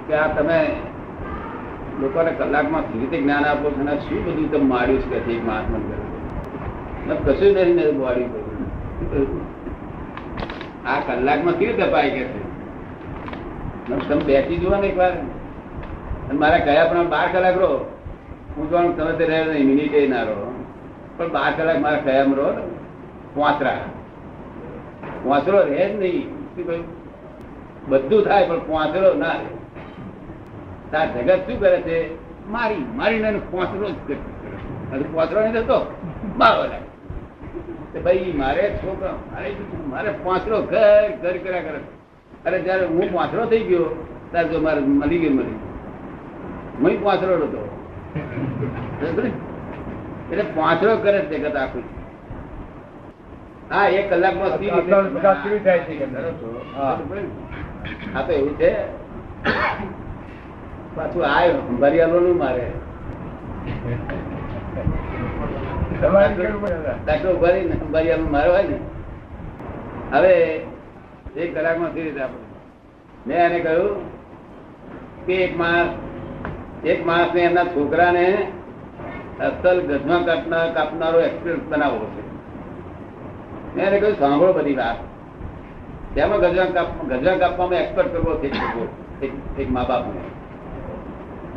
કે 0.07 0.13
આ 0.13 0.27
તમે 0.27 0.75
લોકોને 2.01 2.31
કલાકમાં 2.31 2.81
કેવી 2.81 2.99
રીતે 2.99 3.21
જ્ઞાન 3.21 3.45
આપો 3.45 3.69
છો 3.71 3.81
અને 3.81 3.99
શું 3.99 4.25
બધું 4.25 4.51
તમે 4.51 4.63
માર્યું 4.63 5.01
છે 5.01 5.19
કે 5.19 5.31
એક 5.31 5.45
મહાત્મા 5.45 5.77
કરે 5.77 7.33
કશું 7.33 7.55
જ 7.55 7.57
નથી 7.57 7.97
માર્યું 7.97 8.29
આ 10.85 10.99
કલાકમાં 10.99 11.53
કેવી 11.53 11.71
રીતે 11.71 11.83
અપાય 11.83 12.09
કે 12.09 12.23
છે? 12.23 12.41
તમે 14.09 14.23
બેસી 14.23 14.57
જુઓ 14.57 14.75
ને 14.75 14.87
એક 14.87 14.97
વાર 14.97 15.11
મારા 16.33 16.57
કયા 16.57 16.85
પણ 16.85 17.09
બાર 17.09 17.27
કલાક 17.31 17.57
રહો. 17.57 17.92
હું 18.57 18.69
તો 18.69 18.91
તમે 18.91 19.13
તે 19.17 19.25
રહ્યો 19.25 19.53
નહીં, 19.53 19.67
મિનિટે 19.67 20.07
ના 20.07 20.23
રહો. 20.23 20.65
પણ 21.17 21.31
બાર 21.31 21.53
કલાક 21.57 21.79
મારા 21.79 21.97
કયામાં 21.97 22.35
રહો 22.35 22.51
ને 22.51 22.61
પોતરા 23.35 23.77
પોતરો 25.23 25.61
રહે 25.63 25.89
જ 25.89 25.99
નહીં. 25.99 26.29
શું 26.55 26.67
કહ્યું? 26.67 26.85
બધું 27.89 28.25
થાય, 28.25 28.47
પણ 28.47 28.59
પોતરો 28.59 29.13
ના 29.13 29.27
રહે. 29.27 29.51
તાર 30.91 31.07
જગત 31.07 31.39
શું 31.39 31.59
કરે 31.59 31.81
છે? 31.81 31.97
મારી 32.49 32.85
મારીને 32.95 33.39
પોતરો 33.51 33.89
જ 33.89 33.93
કરે. 34.07 34.15
અને 34.93 35.03
પોતરો 35.13 35.41
નહીં 35.41 35.53
થતો? 35.53 35.79
મારો 36.37 36.63
લાગે. 36.63 37.99
ભાઈ, 37.99 38.33
મારે 38.35 38.79
છોકરા, 38.83 39.11
મારે 39.11 39.55
મારે 39.89 40.11
પોંચરો 40.11 40.61
ઘર 40.61 41.09
ઘર 41.21 41.37
કર્યા 41.37 41.61
કરે. 41.61 41.79
અરે 42.45 42.61
જયારે 42.61 42.85
હું 42.85 43.11
પોંચરો 43.11 43.45
થઈ 43.45 43.59
ગયો, 43.59 44.07
ત્યારે 44.31 44.49
જો 44.49 44.59
મારે 44.59 44.81
મળી 44.81 45.17
ગયું 45.17 45.35
મળી 45.35 46.95
હું 46.95 47.03
પોંચરો 47.03 47.35
હતો? 47.35 47.82
એટલે 50.31 50.43
પાંચરો 50.55 50.97
કરે 50.97 51.19
છે 51.19 51.39
જગત 51.39 51.55
આખું. 51.55 51.83
હા 53.71 53.87
એક 53.87 54.09
કલાકમાં 54.09 54.49
હા. 58.13 58.21
તો 58.21 58.31
એવું 58.33 58.57
છે. 58.57 58.75
પાછું 60.95 61.25
આ 61.25 61.47
ભરિયાલો 61.79 62.19
નું 62.19 62.37
મારે 62.37 62.67
ભરિયાલો 67.91 68.61
ને. 68.69 68.79
હવે 70.11 70.33
એક 71.37 71.55
કલાકમાં 71.55 71.93
સી 71.93 72.01
રીતે 72.01 72.21
આપણે. 72.21 72.45
મેં 73.27 73.37
એને 73.37 73.59
કહ્યું 73.59 73.97
કે 75.25 75.33
એક 75.33 75.57
માણસ 75.57 75.91
એક 76.85 77.05
માણસ 77.05 77.33
ને 77.33 77.41
એમના 77.41 77.63
છોકરાને 77.65 78.27
અસલ 79.39 79.77
ગજમાં 79.81 80.25
કાપનાર 80.25 80.73
કાપનારો 80.73 81.19
એક્સપિરિયન્સ 81.19 81.69
બનાવવો 81.69 82.05
છે. 82.05 82.23
મેં 83.75 83.85
એને 83.87 83.99
કહ્યું 83.99 84.19
સાંભળો 84.19 84.53
બધી 84.53 84.75
વાત. 84.75 84.97
તેમાં 86.15 86.39
ગજવા 86.39 86.65
કાપ 86.65 86.89
ગજવા 87.09 87.37
કાપવામાં 87.37 87.79
એક્સપર્ટ 87.79 88.07
કરવો 88.07 88.35
છે 88.37 88.47
એક 88.47 88.53
છોકરો, 88.53 88.87
એક 89.21 89.59
એક 89.59 89.71
મા 89.71 89.85
બાપને 89.89 90.21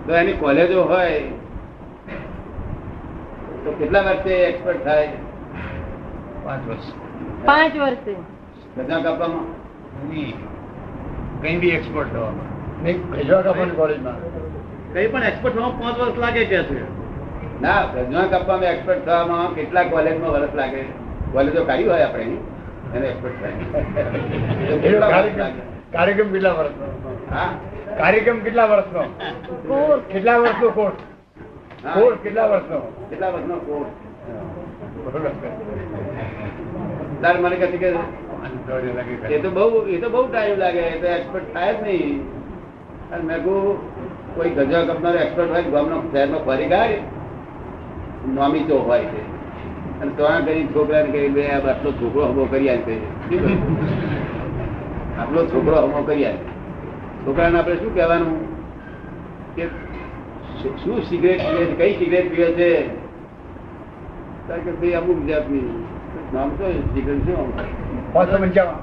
તો 0.07 0.15
એની 0.15 0.33
કોલેજો 0.33 0.83
હોય 0.83 1.21
તો 3.65 3.73
કેટલા 3.79 4.01
વર્ષે 4.01 4.35
એક્સપર્ટ 4.35 4.85
થાય? 4.85 5.09
પાંચ 6.45 6.69
વર્ષ. 6.69 6.93
પાંચ 7.45 7.77
વર્ષે. 7.77 8.15
ગજવા 8.77 8.99
કાપવામાં? 8.99 9.47
કઈ 11.43 11.57
બી 11.57 11.69
એક્સપર્ટ 11.69 12.13
થવામાં 12.13 12.83
નહીં 12.83 13.11
ગજવા 13.11 13.43
કાપવાની 13.43 13.71
કોલેજમાં 13.71 14.46
કઈ 14.97 15.09
પણ 15.13 15.25
એક્સપર્ટ 15.31 15.55
થવામાં 15.55 15.79
પાંચ 15.81 15.97
વર્ષ 16.01 16.19
લાગે 16.25 16.43
કે 16.51 16.61
છે 16.69 16.77
ના 17.63 17.81
ગજવા 17.95 18.27
કાપવામાં 18.35 18.71
એક્સપર્ટ 18.75 19.03
થવામાં 19.07 19.55
કેટલા 19.55 19.85
કોલેજમાં 19.95 20.33
વર્ષ 20.37 20.55
લાગે. 20.61 20.83
કોલેજો 21.33 21.65
કાઢી 21.65 21.89
હોય 21.91 22.05
આપણે 22.05 22.37
એને 22.97 23.07
એક્સપર્ટ 23.09 23.37
થાય. 23.43 23.57
વર્ષ 24.85 25.01
કાર્યક્રમ 25.15 25.51
કાર્યક્રમ 25.93 26.29
કેટલા 26.33 26.55
વર્ષનો? 26.59 26.87
હા? 27.31 27.51
કાર્યક્રમ 27.99 28.39
કેટલા 28.47 28.67
વર્ષનો? 28.73 29.03
કોર્સ. 29.69 30.03
કેટલા 30.13 30.39
વર્ષનો 30.39 30.69
કોર્સ? 30.71 30.99
કોર્સ 31.95 32.19
કેટલા 32.25 32.47
વર્ષનો? 32.47 32.79
કેટલા 33.11 33.31
વર્ષનો 33.31 33.57
કોર્સ? 33.69 33.93
તાર 37.23 37.37
મને 37.39 37.57
કહે 37.57 37.69
કે 37.83 37.89
એ 39.35 39.39
તો 39.45 39.51
બહુ 39.51 39.67
એ 39.89 40.01
તો 40.01 40.09
બહુ 40.09 40.25
ટાઈમ 40.33 40.59
લાગે. 40.59 40.83
એ 40.95 40.99
તો 41.01 41.07
એક્સપર્ટ 41.19 41.55
થાય 41.55 41.75
જ 41.75 41.83
નહીં. 41.83 42.19
અને 43.13 43.23
મેં 43.25 43.39
કહું 43.45 43.79
કોઈ 44.37 44.51
ગજા 44.51 44.83
કપનારો 44.85 45.19
એક્સપર્ટ 45.19 45.51
હોય 45.51 45.63
ગામનો 45.63 46.03
શહેરનો 46.13 46.39
ફરી 46.39 46.67
ગાય 46.67 46.99
નોમી 48.29 48.61
હોય 48.79 49.01
છે. 49.01 49.37
અને 50.01 50.11
તો 50.17 50.25
કરી 50.25 50.65
છોકરાને 50.65 51.11
કહી 51.11 51.29
બે 51.29 51.49
આટલો 51.49 51.93
છોકરો 51.93 52.25
હમો 52.27 52.45
કરી 52.45 52.69
આપે 52.69 52.97
આટલો 55.19 55.47
છોકરો 55.47 55.77
હમો 55.77 56.03
કરી 56.03 56.25
આપે 56.25 56.37
છોકરાને 57.27 57.59
આપણે 57.59 57.75
શું 57.75 57.95
કહેવાનું? 57.95 58.57
કે 59.57 59.67
શું- 60.63 61.03
સિગરેટ 61.03 61.41
પીવે 61.41 61.65
છે? 61.65 61.75
કઈ 61.75 61.99
સિગરેટ 61.99 62.31
પીવે 62.31 62.53
છે? 62.53 62.87
કારણ 64.49 64.61
કે 64.61 64.73
ભાઈ 64.73 64.91
અમુક 64.91 65.27
જાતની. 65.27 65.85
નામ 66.35 66.49
તો 66.49 66.73
સિગરેટ 66.95 67.19
શું? 67.19 68.13
પાંચસો 68.13 68.37
પંચાવન. 68.37 68.75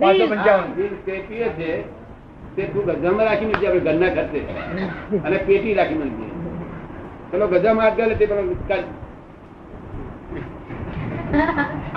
પાંચસો 0.00 0.26
છે 1.48 1.95
તે 2.56 2.62
તું 2.72 2.84
ગજામાં 3.00 3.26
રાખી 3.28 3.48
મૂકજે, 3.48 3.66
આપણે 3.68 3.82
ઘરના 3.86 4.12
ખર્ચે 4.16 4.40
અને 5.26 5.36
પેટી 5.48 5.74
રાખી 5.78 5.98
મૂકજે. 6.02 6.26
પેલો 7.30 7.44
ગજામાં 7.52 7.84
હાથ 7.86 7.96
ગાલે 7.98 8.14
તે 8.20 8.24
પેલો 8.30 8.42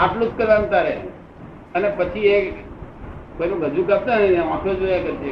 આટલું 0.03 0.27
જ 0.29 0.31
કરવાનું 0.37 0.69
તારે. 0.73 0.93
અને 1.75 1.87
પછી 1.97 2.27
એ 2.33 2.37
કોઈનું 3.37 3.59
ગજુ 3.75 3.81
કાપતા 3.89 4.17
ને, 4.19 4.27
આંખો 4.43 4.69
જોયા 4.81 5.03
કરશે 5.05 5.31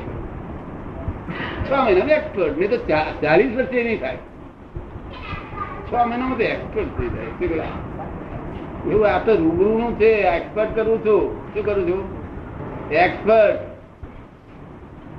છ 1.67 1.69
મહિના 1.85 2.15
એક્સપર્ટ 2.17 2.55
નહીં 2.57 2.71
તો 2.73 2.77
ચાલીસ 3.21 3.51
વર્ષે 3.57 3.79
નહીં 3.87 3.99
થાય. 4.03 4.19
છ 5.87 5.91
મહિનામાં 6.09 6.37
તો 6.39 6.45
એક્સપર્ટ 6.53 6.91
થઈ 6.97 7.49
જાય 7.51 7.69
એવું 8.91 9.07
આ 9.13 9.19
તો 9.25 9.31
રૂબરૂ 9.41 9.73
નું 9.79 9.91
છે 10.01 10.09
એક્સપર્ટ 10.35 10.71
કરું 10.77 10.99
છું. 11.05 11.23
શું 11.53 11.63
કરું 11.67 11.85
છું? 11.89 12.03
એક્સપર્ટ 13.05 13.59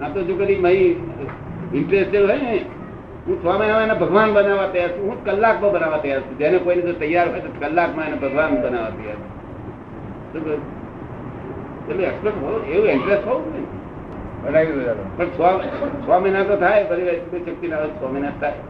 આ 0.02 0.08
તો 0.14 0.18
જો 0.22 0.34
કદી 0.40 0.58
મહી 0.64 0.88
ઇન્ટરેસ્ટેડ 1.74 2.24
હોય 2.30 2.40
ને 2.42 2.56
હું 3.26 3.36
છ 3.42 3.46
મહિનામાં 3.60 3.84
એને 3.86 3.96
ભગવાન 4.02 4.30
બનાવવા 4.34 4.68
તૈયાર 4.74 4.92
છું. 4.94 5.04
હું 5.08 5.18
કલાકમાં 5.24 5.72
બનાવવા 5.72 6.00
તૈયાર 6.04 6.22
છું. 6.26 6.38
જેને 6.38 6.58
કોઈને 6.58 6.82
તો 6.82 6.92
તૈયાર 7.02 7.28
હોય 7.32 7.40
તો 7.40 7.50
કલાકમાં 7.60 8.06
એને 8.10 8.16
ભગવાન 8.24 8.50
બનાવવા 8.62 8.92
તૈયાર 8.98 9.20
છું. 10.32 10.62
એટલે 11.90 12.02
એક્સપર્ટ 12.04 12.38
હોવું 12.42 12.62
એવું 12.66 12.88
ઇન્ટરેસ્ટ 12.88 13.26
હોવું 13.26 13.50
ને. 13.54 13.60
પણ 15.16 15.28
છ 16.06 16.08
મહિના 16.22 16.44
તો 16.50 16.54
થાય 16.56 16.80
એટલી 16.80 17.44
શક્તિ 17.46 17.66
ના 17.68 17.86
છ 18.00 18.02
મહિના 18.12 18.34
થાય. 18.40 18.60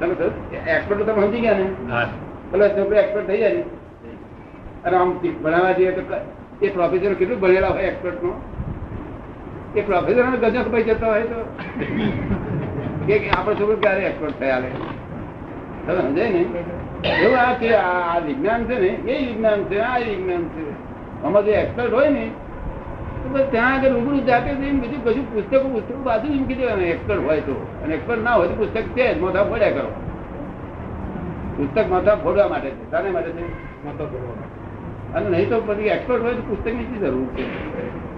તમે 0.00 0.14
એક્સપર્ટ 0.76 1.00
તમે 1.06 1.20
સમજી 1.26 1.40
ગયા 1.40 1.58
ને? 1.58 1.66
પેલો 2.52 2.64
છોકરો 2.68 2.96
એક્સપર્ટ 2.96 3.26
થઈ 3.26 3.38
જાય 3.38 3.54
ને. 3.54 3.64
અને 4.84 4.96
આમ 4.96 5.10
ભણાવવા 5.44 5.72
જઈએ 5.72 5.92
તો 5.98 6.02
એ 6.62 6.68
પ્રોફેસર 6.68 7.12
કેટલું 7.14 7.40
ભણેલા 7.40 7.72
હોય 7.76 7.82
એક્સપર્ટ 7.92 8.22
નો? 8.22 8.32
એ 9.76 9.80
પ્રોફેસર 9.80 10.24
ગજબ 10.36 10.68
ભાઈ 10.72 10.82
જતો 10.82 11.06
હોય 11.06 11.22
તો 11.22 11.38
કે 13.06 13.30
આપણે 13.30 13.54
છોકરો 13.54 13.76
ક્યારે 13.76 14.02
એક્સપર્ટ 14.02 14.40
થયા 14.40 14.60
તમે 14.60 16.00
સમજાય 16.00 16.30
ને? 16.30 16.42
એવું 17.22 17.38
આ 17.38 17.54
છે 17.54 17.74
આ 17.74 18.18
વિજ્ઞાન 18.18 18.64
છે 18.64 18.80
ને 18.80 18.86
એ 18.86 19.26
વિજ્ઞાન 19.26 19.64
છે 19.64 19.78
આ 19.80 19.98
વિજ્ઞાન 19.98 20.44
છે. 20.44 20.64
આમાં 21.24 21.44
જે 21.44 21.52
એક્સપર્ટ 21.52 21.92
હોય 21.92 22.08
ને 22.08 22.30
તો 23.22 23.38
ત્યાં 23.50 23.72
આગળ 23.72 23.92
રૂબરૂ 23.92 24.20
જાતે 24.20 24.54
જઈને 24.54 24.80
બીજું 24.80 25.04
કશું 25.04 25.32
પુસ્તકો 25.32 25.68
પુસ્તકો 25.68 26.02
બાજુ 26.02 26.28
જ 26.28 26.36
મૂકી 26.36 26.54
દેવાનું 26.54 26.84
એક્સપર્ટ 26.84 27.26
હોય 27.26 27.40
તો. 27.40 27.56
અને 27.84 27.94
એક્સપર્ટ 27.94 28.22
ના 28.22 28.34
હોય 28.34 28.48
તો 28.48 28.54
પુસ્તક 28.54 28.82
છે 28.82 29.14
જ 29.14 29.18
મોઢા 29.20 29.44
ફોડ્યા 29.44 29.70
કરો. 29.70 29.90
પુસ્તક 31.56 31.90
માથા 31.90 32.14
ફોડવા 32.14 32.48
માટે 32.48 32.70
છે. 32.70 32.90
શાને 32.90 33.10
માટે 33.10 33.30
છે? 33.30 33.44
અને 35.14 35.28
નહીં 35.28 35.48
તો 35.48 35.60
પછી 35.66 35.82
એક્સપર્ટ 35.82 36.22
હોય 36.22 36.34
તો 36.34 36.42
પુસ્તકની 36.42 36.84
શી 36.84 36.98
જરૂર 36.98 37.26
છે? 37.26 38.09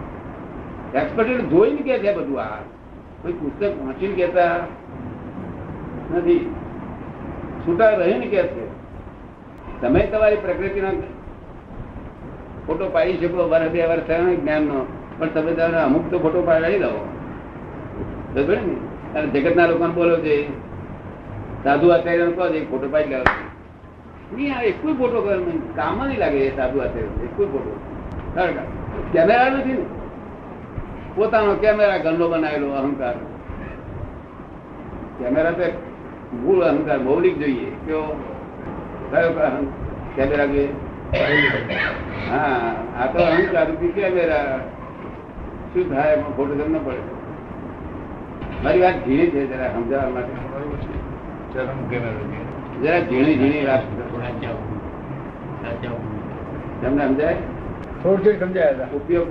એક્સપર્ટ 0.95 1.29
જોઈને 1.29 1.83
કે 1.83 1.99
છે 1.99 2.15
બધું 2.15 2.41
આ. 2.41 2.49
કોઈ 3.23 3.33
પુસ્તક 3.33 3.85
વાંચીને 3.85 4.15
કેતા 4.15 4.57
નથી. 6.15 6.55
છૂટા 7.67 7.91
રહીને 7.91 8.27
કે 8.27 8.43
છે. 8.43 8.67
તમે 9.81 10.07
તમારી 10.07 10.37
પ્રકૃતિના 10.37 10.91
ફોટો 12.67 12.89
પાડી 12.89 13.17
શકો 13.17 13.49
વર્ષ 13.49 13.69
બે 13.69 13.87
વર્ષ 13.87 14.01
થયો 14.01 14.35
જ્ઞાનનો. 14.35 14.87
પણ 15.19 15.29
તમે 15.29 15.53
તમારે 15.53 15.77
અમુક 15.77 16.11
તો 16.11 16.19
ફોટો 16.19 16.43
પાડી 16.43 16.79
દો. 16.79 17.09
બરાબર 18.35 18.57
ને? 18.57 19.19
અને 19.19 19.27
જગતના 19.27 19.67
લોકોને 19.67 19.95
બોલો 19.95 20.17
છે, 20.17 20.49
સાધુ 21.65 21.89
આચાર્ય 21.89 22.27
કહો 22.27 22.49
છે 22.49 22.71
ફોટો 22.71 22.89
પાડી 22.89 23.09
લેવા. 23.09 23.23
નહીં, 24.37 24.59
આ 24.59 24.63
એક 24.63 24.83
કોઈ 24.83 24.93
ફોટો 24.93 25.41
કામ 25.77 26.07
નહીં. 26.07 26.19
લાગે 26.19 26.51
સાધુ 26.57 26.79
આચાર્ય 26.79 27.25
એક 27.25 27.37
કોઈ 27.37 27.47
ફોટો. 27.47 27.77
કેમેરા 29.13 29.49
નથી 29.49 29.73
ને? 29.73 30.02
પોતાનો 31.17 31.55
કેમેરા 31.57 31.99
ગંદો 31.99 32.25
બનાવેલો 32.29 32.69
અહંકાર. 32.73 33.17
કેમેરા 35.19 35.53
તો 35.53 35.67
મૂળ 36.35 36.63
અહંકાર 36.63 36.99
મૌલિક 37.01 37.35
જોઈએ. 37.39 37.71
કયો? 37.87 38.05
કયો 39.11 39.31
કેમેરા 40.17 40.47
જોઈએ 40.47 40.71
હા 42.29 42.57
આ 42.97 43.07
તો 43.09 43.19
અહંકાર 43.25 43.67
કેમેરા 43.95 44.47
શું 45.71 45.85
થાય 45.89 46.13
એમાં 46.13 46.33
ફોટો 46.33 46.55
ના 46.67 46.79
પડે? 46.79 47.03
મારી 48.63 48.83
વાત 48.83 48.97
ઝીણી 49.05 49.31
છે 49.31 49.41
જરા 49.47 49.71
સમજાવવા 49.73 50.11
માટે. 50.11 50.33
જરા 52.77 53.01
ઝીણી 53.01 53.37
ઝીણી 53.37 53.67
વાત 53.67 53.83
તમને 56.83 57.05
સમજાય? 57.07 57.37
થોડું 58.03 58.39
સમજાય 58.39 58.89
ઉપયોગ 58.93 59.29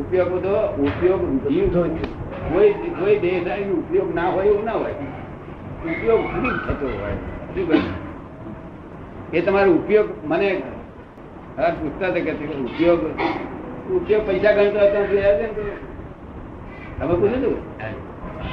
ઉપયોગ 0.00 0.32
તો 0.42 0.54
ઉપયોગ 0.80 1.22
જીવ 1.48 1.72
કોઈ 2.48 2.72
કોઈ 2.98 3.18
દેહદારી 3.18 3.72
ઉપયોગ 3.72 4.14
ના 4.14 4.28
હોય 4.28 4.46
એવું 4.46 4.64
ના 4.64 4.72
હોય. 4.72 4.94
ઉપયોગ 5.84 6.22
ફરી 6.32 6.54
થતો 6.66 6.86
હોય. 6.94 7.16
શું 7.54 7.66
કહે? 7.68 7.78
એ 9.32 9.40
તમારો 9.40 9.72
ઉપયોગ 9.72 10.08
મને 10.24 10.50
હા, 11.58 11.70
પૂછતા 11.72 12.08
હતા 12.08 12.20
કે 12.20 12.32
ઉપયોગ 12.64 13.00
ઉપયોગ 13.96 14.22
પૈસા 14.26 14.52
ગણતો 14.52 14.78
હતો 14.80 15.00
જે 15.10 15.18
આવે 15.24 15.42
ને 15.42 15.48
તમે 16.98 17.14
પૂછ્યું 17.14 17.40
હતું 17.40 17.56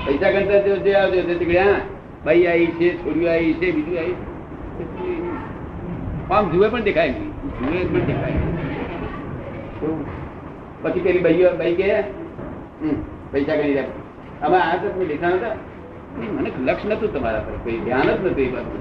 પૈસા 0.06 0.32
ગણતા 0.32 0.60
હતો 0.60 0.78
જે 0.80 0.98
આવજો 0.98 1.22
તે 1.30 1.60
હા 1.60 1.78
બાઈ 2.26 2.48
આવી 2.48 2.72
છે, 2.80 2.88
છોડ્યું 2.98 3.32
આવી 3.32 3.54
છે, 3.54 3.68
બીજું 3.72 3.98
આવી 3.98 4.18
આમ 6.30 6.46
જુએ 6.52 6.70
પણ 6.70 6.84
દેખાય 6.84 7.12
નહીં. 7.12 7.32
જુએ 7.60 7.86
પણ 7.86 8.06
દેખાય 8.06 8.36
નહીં. 8.36 10.25
પછી 10.86 11.00
પેલી 11.00 11.20
ભાઈઓ 11.20 11.50
ભાઈ 11.52 11.76
કે 11.76 12.02
પૈસા 13.32 13.56
ગણી 13.56 13.74
રાખ. 13.74 13.86
અમે 14.42 14.58
આ 14.58 14.76
તો 14.76 14.90
કોઈ 14.90 15.06
દેખાણ 15.06 15.34
હતા 15.34 15.56
મને 16.18 16.52
લક્ષ 16.64 16.86
નતું 16.86 17.14
તમારા 17.14 17.40
પર 17.40 17.54
કોઈ 17.64 17.78
ધ્યાન 17.78 18.02
જ 18.02 18.26
નતું 18.26 18.40
એ 18.40 18.52
બાજુ. 18.52 18.78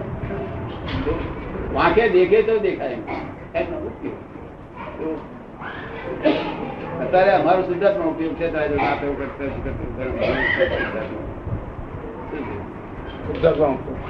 વાંકે 1.75 2.09
દેખે 2.09 2.43
તો 2.43 2.59
દેખાય 2.59 2.97
અત્યારે 7.01 7.33
અમારો? 7.33 7.63
શુદ્ધાત્મા. 7.63 8.07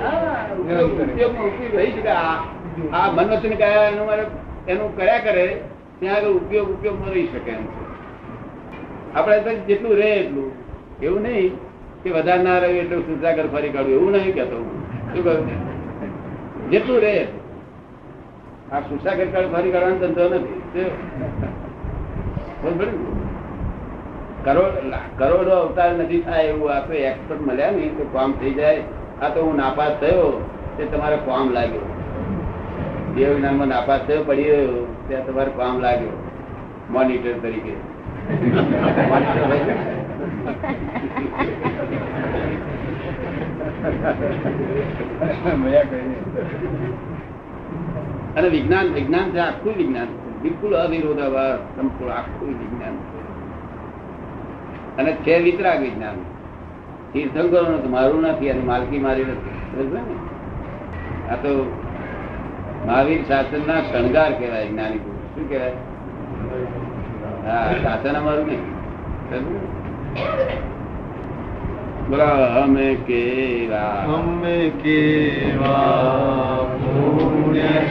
હા, 0.00 0.46
ઉપયોગ- 0.54 1.92
છે 1.92 2.09
આ 2.09 3.11
કયા 3.57 3.88
એનું 4.68 4.96
કર્યા 4.96 5.18
કરે 5.18 5.61
ત્યાં 6.00 6.16
આગળ 6.16 6.28
ઉપયોગ 6.28 6.70
ઉપયોગ 6.70 7.09
રહી 7.09 7.26
શકે 7.26 7.50
એમ. 7.50 7.62
છે 7.62 7.83
આપણે 9.14 9.55
જેટલું 9.68 9.94
રહે 10.00 10.11
એટલું. 10.22 10.50
એવું 11.05 11.20
નહીં 11.22 11.53
કે 12.03 12.09
વધારે 12.16 12.42
ના 12.42 12.59
રહ્યું 12.64 12.81
એટલું 12.83 13.03
સુધાકર 13.09 13.46
ફરી 13.55 13.72
કાઢવું 13.74 13.96
એવું 13.98 14.11
નહીં 14.16 14.35
કહેતો 14.37 14.57
હું. 14.57 14.77
શું 15.12 15.22
કહ્યું 15.24 15.44
જેટલું 16.72 16.98
રહે 17.05 17.14
આ 18.72 18.81
સુસાકર 18.90 19.27
કાઢ 19.35 19.48
ફરી 19.55 19.72
કાઢવાનો 19.74 19.98
ધંધો 20.03 20.24
નથી? 20.35 20.59
કરોડ 25.18 25.48
અવતાર 25.59 25.90
નથી 25.92 26.22
થાય 26.27 26.50
એવું 26.53 26.68
આ 26.74 26.83
તો 26.88 26.92
એક્સપર્ટ 27.09 27.42
મળ્યા 27.48 27.74
નહીં 27.79 27.92
તો 27.98 28.05
કામ 28.14 28.31
થઈ 28.40 28.55
જાય. 28.61 28.83
આ 29.22 29.29
તો 29.35 29.38
હું 29.46 29.55
નાપાસ 29.57 29.94
થયો, 30.00 30.29
તે 30.77 30.83
તમારે 30.92 31.18
કામ 31.27 31.46
લાગ્યો. 31.57 31.87
જે 33.16 33.24
જ્ઞાનમાં 33.35 33.68
નાપાસ 33.72 34.00
થયો, 34.09 34.22
પડી 34.29 34.50
રહ્યો, 34.53 34.79
ત્યાં 35.09 35.27
તમારે 35.27 35.53
કામ 35.59 35.77
લાગ્યો. 35.85 36.14
મોનિટર 36.94 37.37
તરીકે. 37.42 37.74
અને 48.37 48.48
વિજ્ઞાન 48.48 48.92
વિજ્ઞાન 48.92 49.30
છે, 49.30 49.38
આખું 49.38 49.74
વિજ્ઞાન. 49.76 50.06
બિલકુલ 50.42 50.74
અવિરોધાભાસ, 50.74 51.58
સંપૂર્ણ 51.76 52.12
આખું 52.12 52.48
વિજ્ઞાન. 52.48 52.94
અને 54.98 55.12
છે 55.12 55.42
વિતરાગ 55.42 55.80
વિજ્ઞાન. 55.80 56.14
તીર્થંકરો 57.12 57.88
મારું 57.88 58.22
નથી 58.22 58.50
અને 58.50 58.60
માલકી 58.60 58.98
મારી 58.98 59.24
નથી? 59.24 59.50
આ 61.28 61.34
તો 61.34 61.82
મહાવીર 62.87 63.22
શાસન 63.22 63.60
ના 63.66 63.80
શણગાર 63.80 64.32
કહેવાય 64.38 64.68
જ્ઞાની. 64.68 64.98
શું 64.98 65.48
કહેવાય? 65.48 65.72
હા 67.44 67.72
શાસન 67.83 68.16
અમારું 68.16 68.46
નહીં 68.46 68.62
ને? 69.30 69.38
અમે 72.62 72.88
કેવા 73.07 73.92
અમે 74.16 74.57
કેવા 74.83 76.59
પુણ્યશાળી 76.74 77.85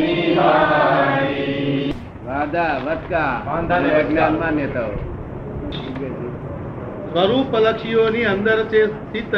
નિભાવી. 0.00 1.94
વાદા 2.26 2.74
વચકા. 2.86 3.32
માન્યતાઓ 4.40 5.09
સ્વરૂપ 7.12 7.56
લક્ષીઓની 7.56 8.24
અંદર 8.24 8.64
છે 8.64 8.86
સ્થિત 8.86 9.34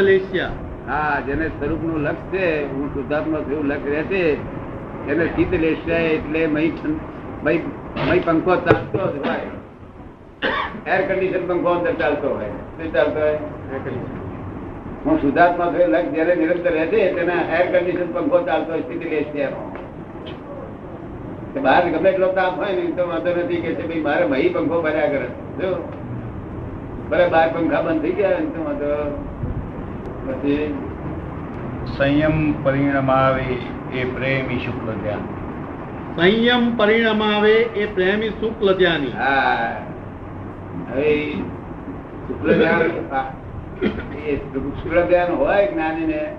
હા 0.89 1.21
જેને 1.27 1.49
સ્વરૂપનું 1.49 2.01
લક્ષ 2.01 2.37
છે 2.37 2.73
હું 2.73 2.95
શુદ્ધાત્મા 2.95 3.39
એવું 3.39 3.67
લક્ષ 3.67 3.87
રહેશે 3.87 4.37
એને 5.09 5.25
લેશે 5.59 5.93
એટલે 5.93 6.47
મય 6.47 6.71
મય- 7.45 8.21
પંખો 8.25 8.57
ચાલતો 8.57 8.99
જ 8.99 9.19
હોય. 9.19 9.41
એર 10.87 11.01
કન્ડિશન 11.09 11.47
પંખો 11.47 11.69
અંદર 11.69 11.93
ચાલતો 11.93 12.29
હોય. 12.29 12.45
શું 12.45 12.93
ચાલતો 12.93 13.21
હોય? 13.21 13.39
હું 15.07 15.21
શુદ્ધાત્મા 15.21 15.75
થયો 15.77 15.87
લક્ષ 15.87 16.11
જયારે 16.11 16.35
નિરંતર 16.35 16.71
રહેશે 16.71 17.13
તેના 17.13 17.57
એર 17.57 17.79
કન્ડિશન 17.79 18.13
પંખો 18.13 18.43
ચાલતો 18.47 18.73
હોય 18.73 18.81
સ્થિતિ 18.81 19.05
લેશે 19.05 19.47
કે 21.55 21.61
બહાર 21.61 21.89
ગમે 21.89 22.11
એટલો 22.11 22.33
તાપ 22.33 22.59
હોય 22.59 22.73
ને 22.73 22.81
તો 22.81 23.09
વાંધો 23.09 23.31
નથી 23.31 23.57
કે 23.57 23.75
છે 23.75 23.87
ભાઈ 23.89 24.01
મારે 24.01 24.27
મહી 24.27 24.49
પંખો 24.49 24.83
ભર્યા 24.83 25.07
કરે. 25.07 25.29
જો 25.61 25.93
ભલે 27.13 27.29
બાર 27.29 27.49
પંખા 27.49 27.83
બંધ 27.83 28.03
થઈ 28.03 28.13
ગયા 28.13 28.29
ને 28.29 28.47
તો 28.47 28.65
વાંધો. 28.65 29.25
પછી 30.27 30.75
સંયમ 31.99 32.65
પરિણમાવે 32.65 33.57
એ 33.99 34.05
પ્રેમી 34.05 34.59
શુક્લ 34.59 34.93
ધ્યાન. 34.93 35.19
સંયમ 36.17 36.77
પરિણામ 36.77 37.23
આવે 37.23 37.53
એ 37.53 37.95
પ્રેમી 37.95 38.29
શુક્લ 38.29 38.77
ધ્યાની. 38.77 39.07
હા. 39.07 39.77
હવે 40.93 41.33
શુક્લ 42.29 42.59
ધ્યાન 42.59 42.83
એ 44.27 44.37
શુક્લ 44.37 45.07
ધ્યાન 45.07 45.33
હોય 45.33 45.73
જ્ઞાનીને 45.73 46.37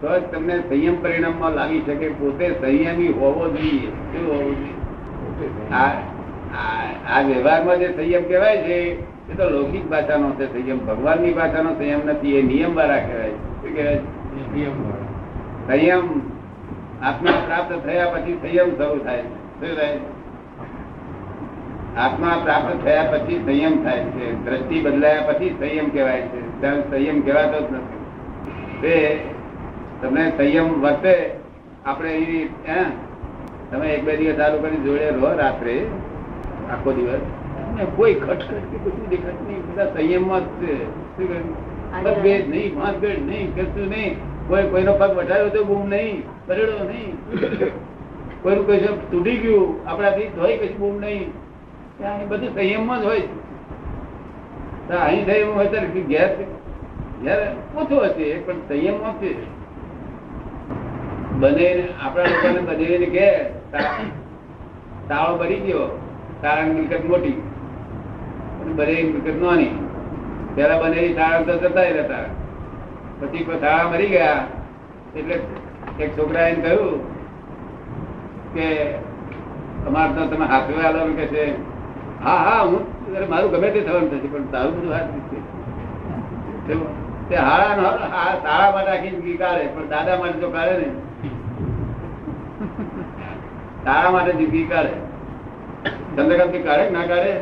તો 0.00 0.20
જ 0.20 0.22
તમને 0.22 0.60
સંયમ 0.60 1.02
પરિણામમાં 1.02 1.50
લાગી 1.50 1.80
શકે 1.80 2.08
પોતે 2.08 2.54
સંયમી 2.60 3.08
હોવો 3.08 3.48
જોઈએ. 3.48 3.86
શું 3.86 4.32
હોવું 4.32 4.58
જોઈએ? 4.58 5.72
આ 5.72 5.86
આ- 5.86 7.18
આ 7.18 7.20
વ્યવહારમાં 7.20 7.78
જે 7.78 7.88
સંયમ 7.96 8.22
કહેવાય 8.22 8.56
છે 8.56 9.11
એ 9.30 9.34
તો 9.34 9.50
લૌકિક 9.50 9.88
ભાષાનો 9.88 10.30
છે 10.30 10.46
સંયમ 10.52 10.86
ભગવાનની 10.86 11.32
ભાષાનો 11.32 11.74
સંયમ 11.74 12.00
નથી, 12.06 12.38
એ 12.38 12.42
નિયમ 12.42 12.74
વાળા 12.74 12.98
કહેવાય. 12.98 13.30
શું 13.30 13.74
કહેવાય? 13.74 13.98
સંયમ. 15.66 16.20
આત્મા 17.02 17.30
પ્રાપ્ત 17.46 17.86
થયા 17.86 18.06
પછી 18.06 18.38
સંયમ 18.42 18.76
શરૂ 18.76 18.98
થાય. 18.98 19.22
શું 19.22 19.76
થાય? 19.76 19.98
આત્મા 21.96 22.40
પ્રાપ્ત 22.42 22.84
થયા 22.84 23.02
પછી 23.12 23.42
સંયમ 23.44 23.84
થાય 23.84 24.04
છે. 24.04 24.44
દ્રષ્ટિ 24.44 24.80
બદલાયા 24.80 25.22
પછી 25.22 25.56
સંયમ 25.58 25.88
કહેવાય 25.88 26.20
છે. 26.20 26.60
ત્યારે 26.60 26.80
સંયમ 26.80 27.20
કહેવાતો 27.20 27.60
જ 27.60 27.72
નથી. 27.72 27.98
તે 28.82 29.24
તમને 30.02 30.32
સંયમ 30.36 30.80
વર્તે, 30.80 31.30
આપણે 31.86 32.10
અહીં 32.12 32.48
તમે 33.70 33.88
એક 33.88 34.04
બે 34.04 34.16
દિવસ 34.16 34.36
ચાલુ 34.36 34.58
કરી 34.58 34.76
જોડે 34.76 35.10
રહો 35.10 35.34
રાત્રે, 35.36 35.86
આખો 36.72 36.92
દિવસ. 36.92 37.20
ને 37.76 37.84
કોઈ 37.96 38.14
ખટખટ 38.14 38.66
કે 38.70 38.78
કશું 38.84 39.06
દેખાતું 39.12 39.46
નહીં. 39.48 39.62
બધા 39.68 39.86
સંયમમાં 39.94 40.42
જ 40.46 40.50
છે. 40.62 40.74
મતભેદ 42.04 42.50
નહીં 42.50 42.78
માતભેદ 42.78 43.20
નહીં 43.26 43.54
કશું 43.56 43.88
નહીં. 43.88 44.12
કોઈ 44.48 44.66
કોઈનો 44.70 44.92
પગ 45.00 45.10
વટાયો 45.16 45.48
તો 45.48 45.64
બૂમ 45.64 45.88
નહીં 45.88 46.22
પરેડો 46.46 46.76
નહીં. 46.88 47.10
કોઈનું 48.42 48.66
કશું 48.66 49.10
તૂટી 49.10 49.36
ગયું 49.36 49.88
આપણાથી 49.88 50.28
ધોઈ 50.36 50.56
કશું 50.56 50.78
બૂમ 50.78 50.96
નહીં. 51.00 51.32
ત્યાં 51.98 52.28
બધું 52.28 52.54
સંયમમાં 52.54 53.00
જ 53.02 53.04
હોય 53.04 53.20
છે. 53.20 53.40
અહીં 54.92 55.24
સંયમ 55.26 55.54
હોય 55.54 55.68
ત્યારે 55.72 56.04
ઘેર 56.12 56.28
ઘેર 57.24 57.40
ઓછો 57.76 57.96
હશે 58.04 58.26
પણ 58.46 58.58
સંયમમાં 58.68 59.14
છે. 59.20 59.32
બને 61.40 61.68
આપણા 62.02 62.24
લોકોને 62.32 62.60
બને 62.68 63.06
કે 63.14 63.26
તાળો 65.08 65.38
ભરી 65.38 65.60
ગયો. 65.66 65.86
તારા 66.42 66.66
મિલકત 66.74 67.04
મોટી. 67.08 67.34
બધે 68.78 68.94
મિલકત 69.08 69.28
પેલા 70.56 70.80
બનેલી 70.82 71.14
શાળા 71.16 71.46
તો 71.48 71.54
જતા 71.62 71.90
રહેતા. 71.96 72.26
પછી 73.20 73.44
શાળા 73.48 73.90
મરી 73.92 74.10
ગયા, 74.14 74.42
એટલે 75.18 75.36
એક 75.98 76.10
છોકરા 76.16 76.46
એને 76.50 76.60
કહ્યું 76.64 76.96
કે, 78.54 78.66
અમારે 79.86 80.12
તો 80.16 80.22
તમે 80.32 80.46
હાથવે 80.52 80.82
આલો 80.88 81.00
કે 81.20 81.26
છે. 81.32 81.44
હા 82.24 82.40
હા, 82.46 82.62
હું 82.70 82.82
મારું 83.30 83.50
ગમે 83.54 83.68
તે 83.74 83.80
થવાનું 83.86 84.10
થશે, 84.10 84.28
પણ 84.32 84.46
તારું 84.52 84.72
બધું 84.76 84.92
હાથ 84.96 85.10
છે 86.66 86.74
તે 87.28 87.36
હાળા 87.46 87.74
તાળા 88.44 88.72
માટે 88.74 88.90
આખી 88.94 89.12
જિંદગી 89.14 89.38
કાઢે, 89.42 89.64
પણ 89.74 89.88
દાદા 89.94 90.16
માટે 90.20 90.38
તો 90.44 90.48
કાઢે 90.56 90.74
ને 90.82 90.88
તારા 93.86 94.12
માટે 94.14 94.32
જિંદગી 94.40 94.66
કાઢે. 94.72 94.94
ચંદ્રકાંત 96.16 96.56
કાઢે 96.68 96.84
ના 96.96 97.06
કાઢે. 97.12 97.34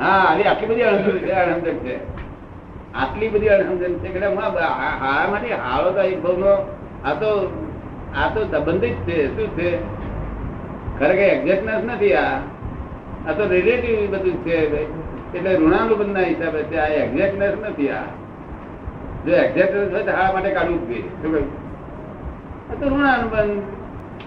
હા 0.00 0.22
આટલી 0.28 0.68
બધી 0.70 0.82
અણસમજ 0.82 1.78
છે. 1.84 1.94
આટલી 2.94 3.28
બધી 3.28 3.48
અણસમજણ 3.48 3.94
છે 4.02 4.08
કે 4.08 4.26
હું 4.26 4.40
હાળા 4.40 5.28
માટે 5.30 5.54
હાળો 5.54 5.90
તો 5.92 6.02
એક 6.02 6.18
ભાવનો 6.22 6.52
આ 7.04 7.14
તો 7.14 7.30
આ 8.16 8.28
તો 8.34 8.40
સંબંધિત 8.44 8.96
છે, 9.06 9.16
શું 9.36 9.48
છે? 9.56 9.68
ખરેખર 10.98 11.26
એક્ઝેક્ટનેસ 11.36 11.82
નથી 11.84 12.14
આ. 12.14 12.36
આ 13.28 13.32
તો 13.32 13.42
રિલેટિવ 13.48 13.96
બધું 14.12 14.36
છે 14.44 14.56
એટલે 15.34 15.50
ઋણાનુબંધ 15.56 16.12
ના 16.16 16.28
હિસાબે 16.30 16.60
છે, 16.62 16.76
આ 16.78 16.86
એક્ઝેક્ટનેસ 16.86 17.54
નથી 17.62 17.90
આ. 17.90 18.06
જો 19.26 19.32
એક્ઝેક્ટનેસ 19.44 19.92
હોય 19.92 20.04
તો 20.04 20.12
હાળા 20.12 20.32
માટે 20.32 20.50
કાઢવું 20.50 20.80
જોઈએ. 20.88 21.08
શું 21.22 21.30
કહ્યું? 21.32 21.48
આ 22.70 22.74
તો 22.80 22.84
ઋણાનુબંધ. 22.88 23.62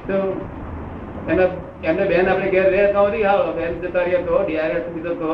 તો 0.08 0.17
એમને 1.29 1.45
એમને 1.83 2.05
બેન 2.07 2.27
આપણે 2.27 2.47
ઘેર 2.51 2.65
રહે 2.71 2.83
તો 2.93 3.01
નથી 3.07 3.23
હાલો, 3.23 3.53
બેન 3.57 3.71
જતા 3.81 4.03
રહીએ 4.05 4.19
તો 4.25 4.33
ડીઆરએસ 4.43 4.85
બીજો 4.95 5.13
તો 5.21 5.29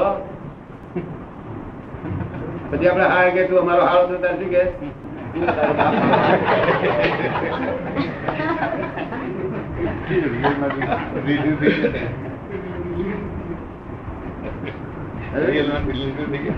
પછી 2.70 2.90
આપણે 2.90 3.08
હાર 3.14 3.28
કે 3.36 3.42
તું 3.50 3.58
અમારો 3.62 3.84
હાળો 3.86 4.06
તો 4.08 4.16
તાર 4.24 4.36
શું 4.40 4.50
કે? 4.54 4.64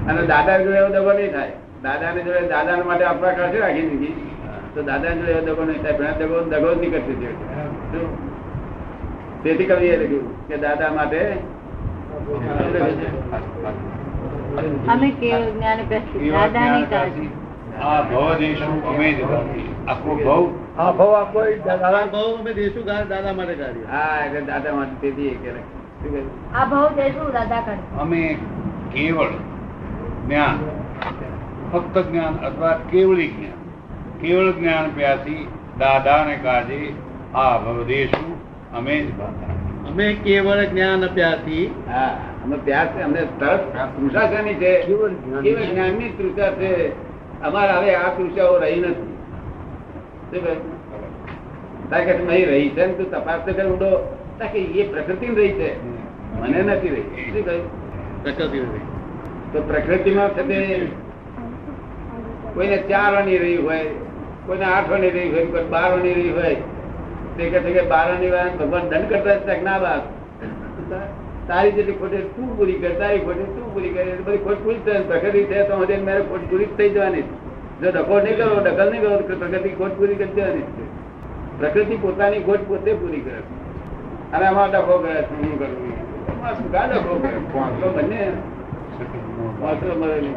અને 0.08 0.22
દાદા 0.28 0.58
જોડે 0.60 0.78
એવો 0.78 0.90
દગો 0.96 1.12
નહીં 1.14 1.32
થાય. 1.32 1.56
દાદા 1.84 2.12
ને 2.14 2.22
જોડે 2.24 2.48
દાદા 2.54 2.84
માટે 2.84 3.06
આપણા 3.06 3.36
કરશે 3.40 3.60
રાખી 3.66 3.90
દીધી 3.92 4.16
તો 4.76 4.80
દાદા 4.84 5.18
જોડે 5.18 5.32
એવો 5.34 5.44
દગો 5.50 5.64
નહીં 5.70 5.84
થાય. 5.84 6.16
દગો 6.22 6.38
દગો 6.54 6.70
જ 6.74 6.78
નહીં 6.80 6.92
કરશે 6.94 7.14
તે. 7.22 7.30
શું? 7.92 8.08
તેથી 9.44 9.68
કવિએ 9.72 9.96
લખ્યું 9.98 10.28
કે 10.48 10.56
દાદા 10.58 10.92
માટે 10.92 11.22
અમે 14.88 15.10
કેવળ 15.20 15.50
જ્ઞાન 15.52 15.82
પ્રસ્તુત 15.90 16.22
દાદાની 16.36 16.88
કાળજી 16.94 17.30
આ 17.82 18.00
ભવ 18.04 18.30
દેશું 18.40 18.74
અમે 18.92 19.10
જ 19.12 19.20
આખો 19.88 20.12
ભવ. 20.16 20.46
હા 20.78 20.92
ભાવ 20.92 21.14
આપો 21.16 21.40
દાદા. 21.66 21.92
દાદા 21.98 22.24
અમે 22.40 22.52
દેશું 22.54 22.84
દાદા 22.86 23.34
માટે 23.34 23.56
કાર્ય 23.56 23.86
હા 23.92 24.16
એટલે 24.24 24.42
દાદા 24.50 24.74
માટે 24.74 24.96
તેથી 25.02 25.36
કે 25.44 25.50
લખ્યું. 25.50 25.84
શું 26.00 26.10
કહ્યું? 26.12 26.30
આ 26.54 26.66
ભાવ 26.72 26.90
દેશું 26.96 27.28
દાદા 27.38 27.62
કાળજી 27.68 28.02
અમે 28.02 28.22
કેવળ 28.96 29.34
જ્ઞાન 30.26 30.58
ફક્ત 31.72 31.96
જ્ઞાન 32.10 32.36
અથવા 32.50 32.76
કેવળી 32.92 33.30
જ્ઞાન. 33.36 33.62
કેવળ 34.22 34.52
જ્ઞાન 34.54 34.92
પ્યાસી 34.92 35.42
દાદાને 35.80 36.36
કાઢી 36.44 36.90
આ 37.36 37.54
ભવદેશું 37.60 38.30
અમે 38.78 38.96
જ 39.02 39.12
ભાતા 39.18 39.56
અમે 39.90 40.06
કેવળ 40.24 40.62
જ્ઞાન 40.66 41.04
અપ્યાથી 41.04 41.68
હા 41.92 42.10
અમે 42.46 42.58
પ્યાસ 42.66 42.98
અમને 43.04 43.22
તરત 43.40 43.64
તૃષા 43.98 44.26
શેની 44.32 44.54
છે? 44.54 44.72
કેવળ 44.82 45.14
જ્ઞાન. 45.14 45.70
જ્ઞાનની 45.72 46.10
તૃષા 46.10 46.52
છે. 46.52 46.72
અમારે 47.42 47.74
હવે 47.78 47.96
આ 47.96 48.10
તૃષાઓ 48.18 48.58
રહી 48.58 48.82
નથી. 48.82 49.16
અહીં 51.92 52.46
રહી 52.48 52.70
છે 52.70 52.86
ને 52.86 52.94
તું 52.94 53.12
તપાસ 53.12 53.42
તો 53.46 53.52
કર 53.54 53.68
ઉડો. 53.74 53.92
તારે 54.40 54.52
કે 54.52 54.60
એ 54.82 54.88
પ્રકૃતિ 54.92 55.28
રહી 55.28 55.52
છે. 55.52 55.70
મને 56.42 56.60
નથી 56.62 56.90
રહી. 56.90 57.28
શું 57.34 57.46
કહ્યું 57.46 57.68
પ્રકૃતિ 58.24 58.58
રહી. 58.60 58.86
તો 59.54 59.58
પ્રકૃતિમાં 59.62 60.30
છે 60.30 60.44
તે 60.44 60.58
કોઈને 62.54 62.78
ચાર 62.90 63.12
વાની 63.14 63.38
રહી 63.38 63.60
હોય 63.68 63.84
કોઈને 64.48 64.66
આઠ 64.66 64.90
વાની 64.92 65.10
રહી 65.10 65.30
હોય 65.32 65.46
કોઈ 65.46 65.70
બાર 65.70 65.90
વાની 65.92 66.14
રહી 66.14 66.34
હોય. 66.40 66.58
તે 67.38 67.50
કહે 67.50 67.60
કર 67.60 67.88
પ્રકૃતિ 71.60 71.98
પોતાની 81.96 82.40
ખોટ 82.40 82.60
પોતે 82.68 82.94
પૂરી 82.94 83.20
કરે 83.20 83.42
અને 84.34 84.46
આમાં 84.46 84.72
ડખો 84.72 84.98
કરે 84.98 85.22
છે 85.22 85.36
હું 85.36 85.60
શું 86.54 86.72
કા 86.72 86.86
ડખો 86.86 87.94
બંને. 87.96 88.32
વાંચો 89.62 90.00
મળે 90.00 90.22
નહીં. 90.22 90.36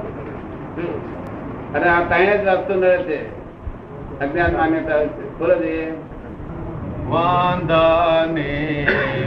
અને 1.75 1.89
આ 1.89 2.01
ત્રણે 2.01 2.39
જ 2.39 2.47
રાખતો 2.47 2.75
નડે 2.75 2.99
છે. 2.99 3.29
અજ્ઞાન 4.21 4.57
માન્યતા 4.57 5.05
બોલો 5.39 5.55
જોઈએ. 5.55 5.93
વાંદાને 7.13 8.55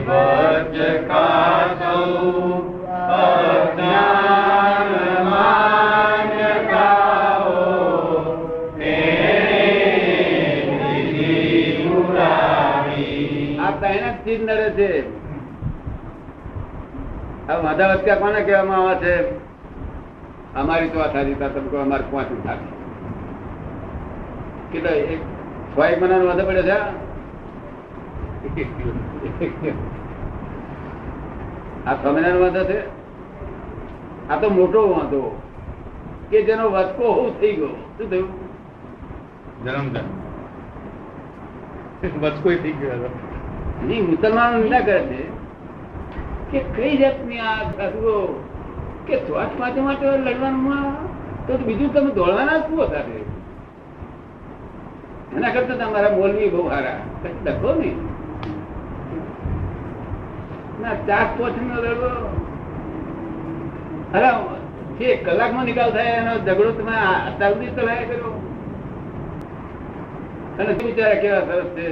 વચ 0.07 0.77
કાસૌ 1.09 2.05
અજ્ઞાન 3.17 4.91
માન્યતાઓ 5.31 6.71
આ 13.65 13.71
ત્રણે 13.79 14.09
જ 14.13 14.15
ચીજ 14.23 14.39
નડે 14.43 14.67
છે. 14.77 14.89
આ 17.49 17.59
માધા 17.63 17.91
વચ્ચે 17.91 18.13
કોને 18.21 18.39
કહેવામાં 18.47 18.81
આવે 18.87 18.97
છે? 19.03 19.13
અમારી 20.59 20.91
તો 20.93 20.97
આ 21.03 21.11
થાતી 21.13 21.37
તમે 21.39 21.59
કહો 21.69 21.77
અમારે 21.85 22.05
પાંચ 22.11 22.29
થાતી 22.45 22.71
કેટલા, 24.71 24.97
એક 25.13 25.21
છ 25.73 25.75
એક 25.91 25.97
મહિનાનો 26.01 26.25
વાંધો 26.29 26.45
છે? 26.69 26.77
આ 31.87 31.93
છ 31.93 32.05
વાંધો 32.05 32.63
છે? 32.63 32.79
આ 34.29 34.37
તો 34.41 34.49
મોટો 34.49 34.89
વાંધો 34.89 35.41
કે 36.29 36.41
જેનો 36.41 36.69
વચકો 36.69 37.11
હોવ 37.11 37.29
થઈ 37.39 37.53
ગયો. 37.53 37.67
શું 37.67 38.09
થયું? 38.09 38.29
જન્મજન 39.65 40.07
વચકો 42.21 42.49
થઈ 42.49 42.71
ગયો. 42.71 43.09
નહીં 43.83 44.09
મુસલમાનો 44.09 44.57
નિંદા 44.57 44.79
કરે 44.79 44.99
છે 44.99 45.21
કે 46.51 46.59
કઈ 46.59 46.97
જાતની 46.97 47.39
આ 47.39 47.57
સાધુઓ 47.77 48.43
કે 49.07 49.15
શ્વાસ 49.17 49.51
માટે 49.59 49.81
માટે 49.81 50.05
લડવાનું 50.05 50.93
તો 51.47 51.57
બીજું 51.57 51.93
તમે 51.93 52.11
દોડવાના 52.11 52.59
શું 52.59 52.83
હતા 52.83 53.03
એના 55.37 55.49
કરતા 55.49 55.85
તમારા 55.85 56.17
મોલવી 56.17 56.49
બહુ 56.49 56.69
સારા 56.69 56.99
કઈ 57.23 57.35
લખો 57.45 57.73
ને 57.73 58.12
ના 60.83 60.95
નો 64.17 64.43
કલાકમાં 65.25 65.65
નિકાલ 65.65 65.91
થાય, 65.91 66.13
એનો 66.21 66.33
ઝઘડો 66.45 66.71
તમે 66.71 66.95
અત્યાર 67.27 67.53
સુધી 67.53 67.73
કર્યો. 68.09 68.33
અને 70.59 70.71
શું 70.77 70.87
વિચારે, 70.87 71.15
કેવા 71.21 71.45
સરસ 71.47 71.69
છે. 71.75 71.87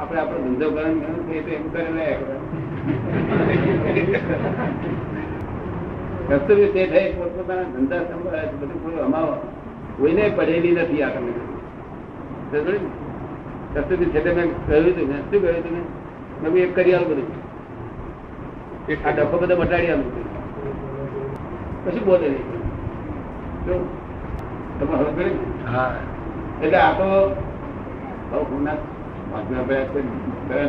આપણે 0.00 0.18
આપણો 0.20 0.38
ધંધો 0.38 0.66
કરવાનો 0.70 1.08
છે 1.28 1.36
તો 1.44 1.50
એમ 1.50 1.64
કરી 1.72 1.92
લે 1.96 2.06
કસ્તુરી 6.28 6.70
તે 6.74 6.82
થઈ 6.86 7.08
પોતપોતાના 7.12 7.72
ધંધા 7.74 8.02
સંભાળે 8.08 8.46
છે 8.48 8.56
બધું 8.60 8.78
થોડું 8.82 9.04
અમાવો. 9.04 9.34
કોઈને 9.98 10.24
પડેલી 10.36 10.72
નથી 10.72 11.02
આ 11.02 11.08
તમે. 11.08 11.32
કસ્તુરી 13.74 14.10
છે 14.12 14.20
તે 14.20 14.30
મેં 14.32 14.48
કહ્યું 14.66 14.86
હતું 14.86 15.06
મેં 15.08 15.20
શું 15.30 15.40
કહ્યું 15.42 15.58
હતું 15.58 15.72
મેં 16.42 16.52
મેં 16.52 16.62
એક 16.62 16.74
કરી 16.74 16.94
આવું 16.94 17.08
બધું. 17.08 17.49
આ 18.90 19.12
ડબ્બો 19.16 19.36
બધો 19.40 19.54
બટાડી 19.60 19.90
આવું 19.92 20.08
કશું 21.84 22.04
બોલે 22.06 22.28
નહીં? 22.28 22.46
તમે 24.78 24.94
હવે 25.00 25.10
કરી 25.16 25.36
એટલે 26.62 26.78
આ 26.78 26.92
તો 26.98 27.06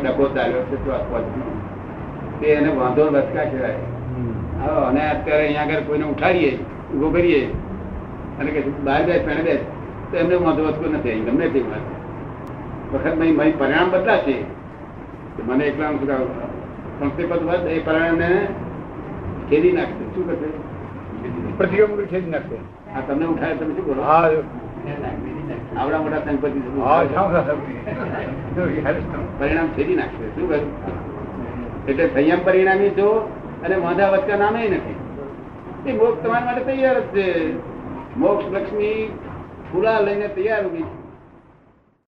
ડબ્બો 0.02 0.24
ચાલ્યો 0.34 0.62
છે 0.70 0.76
તો 0.84 0.90
આ 0.92 1.02
વાંચનો. 1.12 1.46
તે 2.40 2.46
એને 2.58 2.70
વાંધો 2.78 3.02
લટકા 3.14 3.46
કહેવાય. 3.50 3.80
હવે 4.60 4.80
અને 4.88 5.02
અત્યારે 5.10 5.44
અહીંયા 5.46 5.66
આગળ 5.66 5.84
કોઈને 5.88 6.06
ઉઠાડીએ 6.12 6.52
ઊભો 6.94 7.08
કરીએ 7.16 7.42
અને 8.38 8.50
કે 8.54 8.60
બહાર 8.86 9.02
બેસ 9.10 9.22
પેણે 9.26 9.42
બેસ 9.48 9.62
તો 10.10 10.14
એમને 10.22 10.34
વાંધો 10.46 10.62
વધતો 10.68 10.86
નથી. 10.94 11.18
ગમે 11.26 11.46
તે 11.54 11.60
વાત. 11.68 11.84
વખત 12.92 13.14
નહીં 13.20 13.36
મારી 13.36 13.58
પરિણામ 13.60 13.88
બદલાશે. 13.92 14.36
મને 15.46 15.64
એકલા 15.70 15.92
શું 15.98 16.51
કહું 17.02 17.10
સંસ્થિપદ 17.10 17.42
વાત 17.46 17.62
એ 17.66 17.78
પરિણામને 17.82 18.30
ખેદી 19.50 19.72
નાખશે. 19.72 20.04
શું 20.14 20.24
કરશે? 20.28 20.50
પ્રતિક્રમણ 21.58 22.04
ખેંચી 22.12 22.30
નાખશે. 22.30 22.58
તમને 23.08 23.26
ઉઠાડે 23.26 23.56
તમે 23.56 23.74
શું 23.74 23.84
બોલો? 23.86 24.02
હા 24.02 24.28
આવડા 25.80 25.98
મોટા 25.98 26.20
સંપત્તિ. 26.26 26.60
પરિણામ 29.38 29.68
છેદી 29.68 29.96
નાખશે. 29.96 30.26
શું 30.34 30.46
કહ્યું? 30.48 30.70
એટલે 31.88 32.04
સંયમ 32.14 32.40
પરિણામી 32.44 32.90
છો 33.00 33.08
અને 33.64 33.76
વાંધા 33.84 34.10
વચ્ચે 34.10 34.34
નામે 34.36 34.62
નથી. 34.68 34.96
એ 35.86 35.92
મોક્ષ 35.98 36.24
તમારા 36.24 36.46
માટે 36.46 36.64
તૈયાર 36.64 36.98
જ 37.00 37.04
છે. 37.14 37.26
મોક્ષ 38.16 38.46
લક્ષ્મી 38.54 38.98
ફૂલા 39.72 39.98
લઈને 40.00 40.28
તૈયાર 40.28 40.64
ઊભી 40.66 40.86
છે. 40.90 41.01